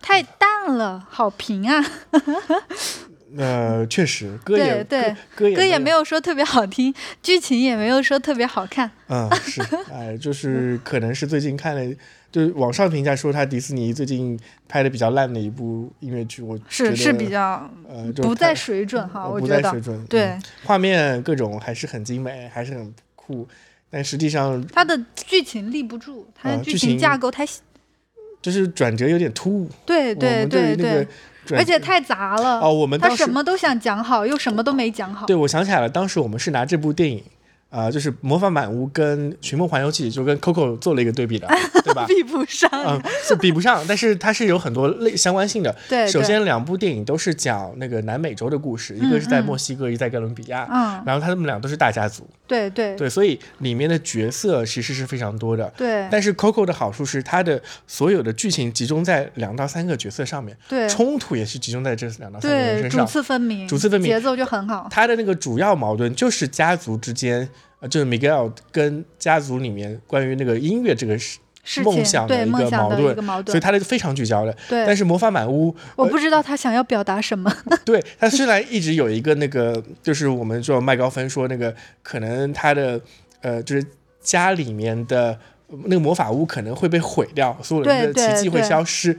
[0.00, 1.84] 太淡了，好评啊。
[3.36, 8.90] 呃，确实，歌也对，歌歌也没有说特别好听，剧情也没有说特别好看。
[9.08, 11.96] 嗯，是， 哎，就是可能是最近看了，
[12.30, 23.48] 就是网上评价说他迪士尼最近拍的比较烂的一部音乐剧，我是是比较呃不在水准哈，我觉得不在水准，对，画面各种还是很精美，还是很酷，
[23.88, 27.46] 但实际上它的剧情立不住，它的剧情架构太，
[28.42, 29.70] 就是转折有点突兀。
[29.86, 31.08] 对对对对。
[31.50, 35.26] 而且太杂了哦，我们他什么都想讲好，又什么都没讲好。
[35.26, 37.22] 对，我想起来了，当时我们是拿这部电影。
[37.72, 41.48] 啊，就是《魔法满屋》跟《寻梦环游记》就跟 Coco 做了一个对比的，
[41.82, 42.04] 对吧？
[42.08, 45.74] 比不上，嗯，是比不上，但是它是有很多类相关性的。
[45.88, 50.68] 对，首先两部电影都是讲那个南美洲的故事，一个是在墨西哥，一个在哥伦比亚。
[50.70, 52.28] 嗯，然后他们俩都是大家族。
[52.46, 55.72] 对对对，所以里面的角色其实是非常多的。
[55.74, 56.06] 对。
[56.10, 64.86] 但是 Coco 的好处是它的所有的剧情集中在两到三个角色上面，对，冲突也是集中在这两到三个人身上，主次分明，主次分明，节奏就很好。
[64.90, 67.48] 它的那个主要矛盾就是家族之间。
[67.88, 74.56] 就是 Miguel 跟家族里面关于那个音乐这个事梦想的一个矛盾，所以他的非常聚焦的。
[74.68, 77.52] 对，但是魔法满屋，我不知道他想要表达什么。
[77.84, 83.00] 对他虽然一直有一个那个，就是我们说麦高芬说那个，可能他的
[83.40, 83.86] 呃，就是
[84.20, 85.38] 家里面的
[85.84, 89.18] 那个魔法屋可能会被毁掉，所有人的奇迹会消失。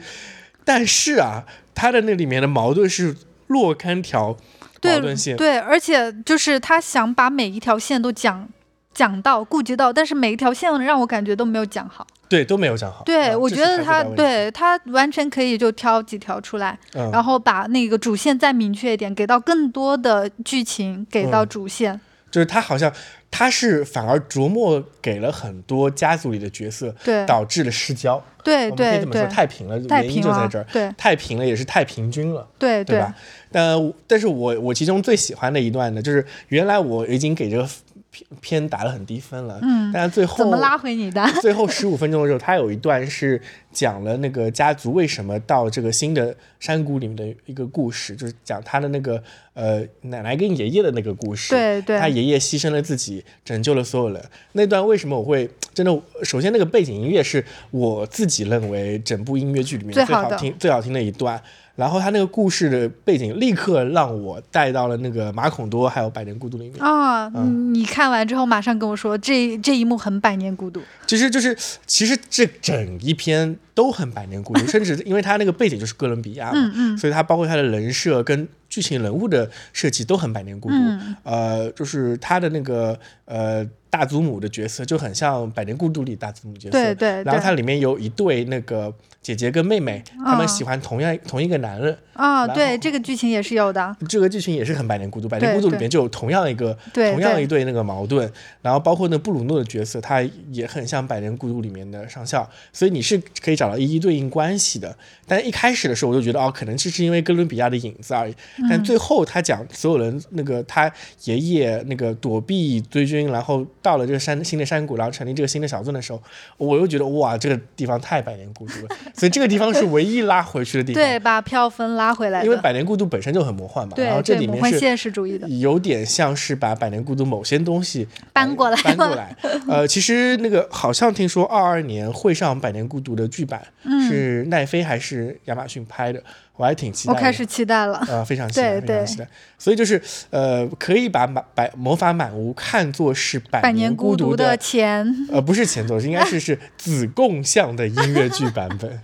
[0.65, 1.45] 但是啊，
[1.75, 3.15] 他的那里面的矛盾是
[3.47, 4.37] 若干条。
[4.83, 5.35] 矛盾性。
[5.35, 8.47] 对，而且就是他想把每一条线都讲
[8.93, 12.05] 讲到、顾及到，但是每一条线让我感觉都没有讲好。
[12.29, 13.03] 对，都没有讲好。
[13.03, 16.77] 对，我觉得他对他完全可以就挑几条出来，
[17.11, 21.99] 然后把那个主线再明确一点，给到更多的剧情，给到主线。
[22.31, 22.91] 就是他好像
[23.35, 28.23] 他是反而琢磨给了很多家族里的角色，对，导致了失焦。
[28.43, 30.65] 对对可以这么说，太平了，原因就在这儿。
[30.71, 32.47] 对，太平了也是太平均了。
[32.59, 33.15] 对对吧？
[33.51, 37.67] 但但是我我其中最喜欢的一段呢，就是原来我已经给这个。
[38.13, 41.25] 偏偏打了很低分了，嗯，但是最后怎么拉回你的？
[41.41, 43.41] 最后十五分钟的时候，他有一段是
[43.71, 49.21] 讲了那个家族为什么到这个新的山谷里面的一个故事，就是讲他的那个
[49.55, 51.49] 呃奶奶跟爷爷的那个故事。
[51.49, 54.23] 对对，他爷爷牺牲了自己，拯救了所有人。
[54.51, 55.91] 那段为什么我会真的？
[56.21, 61.41] 首先，那个背景音乐是我自己认为整部音乐剧里面最好听、最好听的一段。
[61.75, 67.27] 然后他那个故事的背景立刻让我带到了那个马孔多还有《百年孤独》里面啊！
[67.71, 70.79] 你看完之后马上跟我说，这这一幕很《百年孤独》。
[71.07, 71.57] 其实就是，
[71.87, 80.75] 其实这整一篇都很《百年孤独》，甚至因为他那个背景就是哥伦比亚嘛，嗯嗯，所以他包括他的人设跟剧情人物的设计都很《百年孤独》。
[81.23, 83.67] 呃，就是他的那个呃。
[83.93, 87.23] 大祖母的角色就很像《百年孤独》里大祖母角色，对对。
[87.23, 88.91] 然后它里面有一对那个
[89.23, 91.97] 姐姐跟妹妹，他们喜欢同样同一个男人。
[92.13, 93.95] 啊，对，这个剧情也是有的。
[94.07, 98.31] 这个剧情也是很《百年孤独》，《百年孤独》里面就有同样一个同样一对那个矛盾。
[98.61, 100.21] 然后包括那布鲁诺的角色，他
[100.51, 104.95] 也很像《百年孤独》里面的上校，所以你是可以找到一一对应关系的。
[105.25, 108.35] 但一开始的时候我就觉得，哦，可能这是因为哥伦比亚的影子而已。
[108.69, 110.91] 但最后他讲所有人那个他
[111.23, 113.65] 爷爷那个躲避追军，然后。
[113.81, 116.21] 到了这个山新的山谷，然后成立这个新的小镇的时候，
[116.57, 118.95] 我又觉得哇，这个地方太百年孤独了。
[119.15, 122.43] 所以这个地方是唯一拉回去的地方，对，把票分拉回来。
[122.43, 129.35] 因为百年孤独本身就很魔幻嘛，然后这里面是现实主义的，有点像是把百年孤独某些东西搬过来，搬过来。
[129.69, 133.61] 呃，其实那个好像听说二二年会上百年孤独的剧版
[134.09, 136.21] 是奈飞还是亚马逊拍的。
[136.55, 139.27] 我还挺期待，我开始期待了，呃，非常期待，非常期待。
[139.57, 148.99] 所以就是，呃，可以把满百魔法满屋看作是百年孤独的前，呃，不是前作，应该是是 子贡像的音乐剧版本，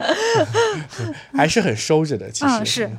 [1.34, 2.66] 还是很收着的，其实。
[2.66, 2.90] 是。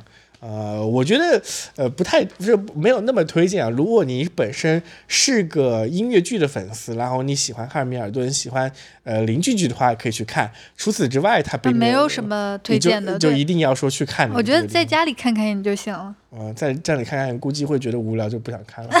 [0.41, 1.39] 呃，我觉得
[1.75, 3.69] 呃不太不是没有那么推荐啊。
[3.69, 8.69] 如果你本身是个音乐剧的粉丝，然后你喜欢哈尔米尔顿，喜欢
[9.03, 10.51] 呃邻居剧的话，可以去看。
[10.75, 14.27] 除此之外，它并没有什么推荐的，就一定要说去看。
[14.33, 16.15] 我觉得在家里看看你就行了。
[16.31, 18.91] 嗯，在家里看看估计会觉得无聊，就不想看了。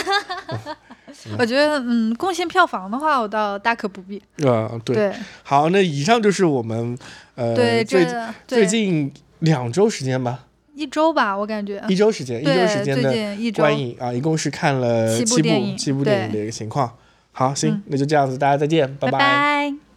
[1.39, 4.21] 我觉得嗯，贡献票房的话，我倒大可不必。
[4.45, 5.11] 啊，对。
[5.41, 6.95] 好，那以上就是我们
[7.33, 8.05] 呃最
[8.45, 10.45] 最近两周时间吧。
[10.75, 16.91] 一周吧，我感觉一周时间，一周时间的观影啊，一共是看了七部七部电影的一个情况。
[17.31, 19.90] 好，行，那就这样子，大家再见，拜拜。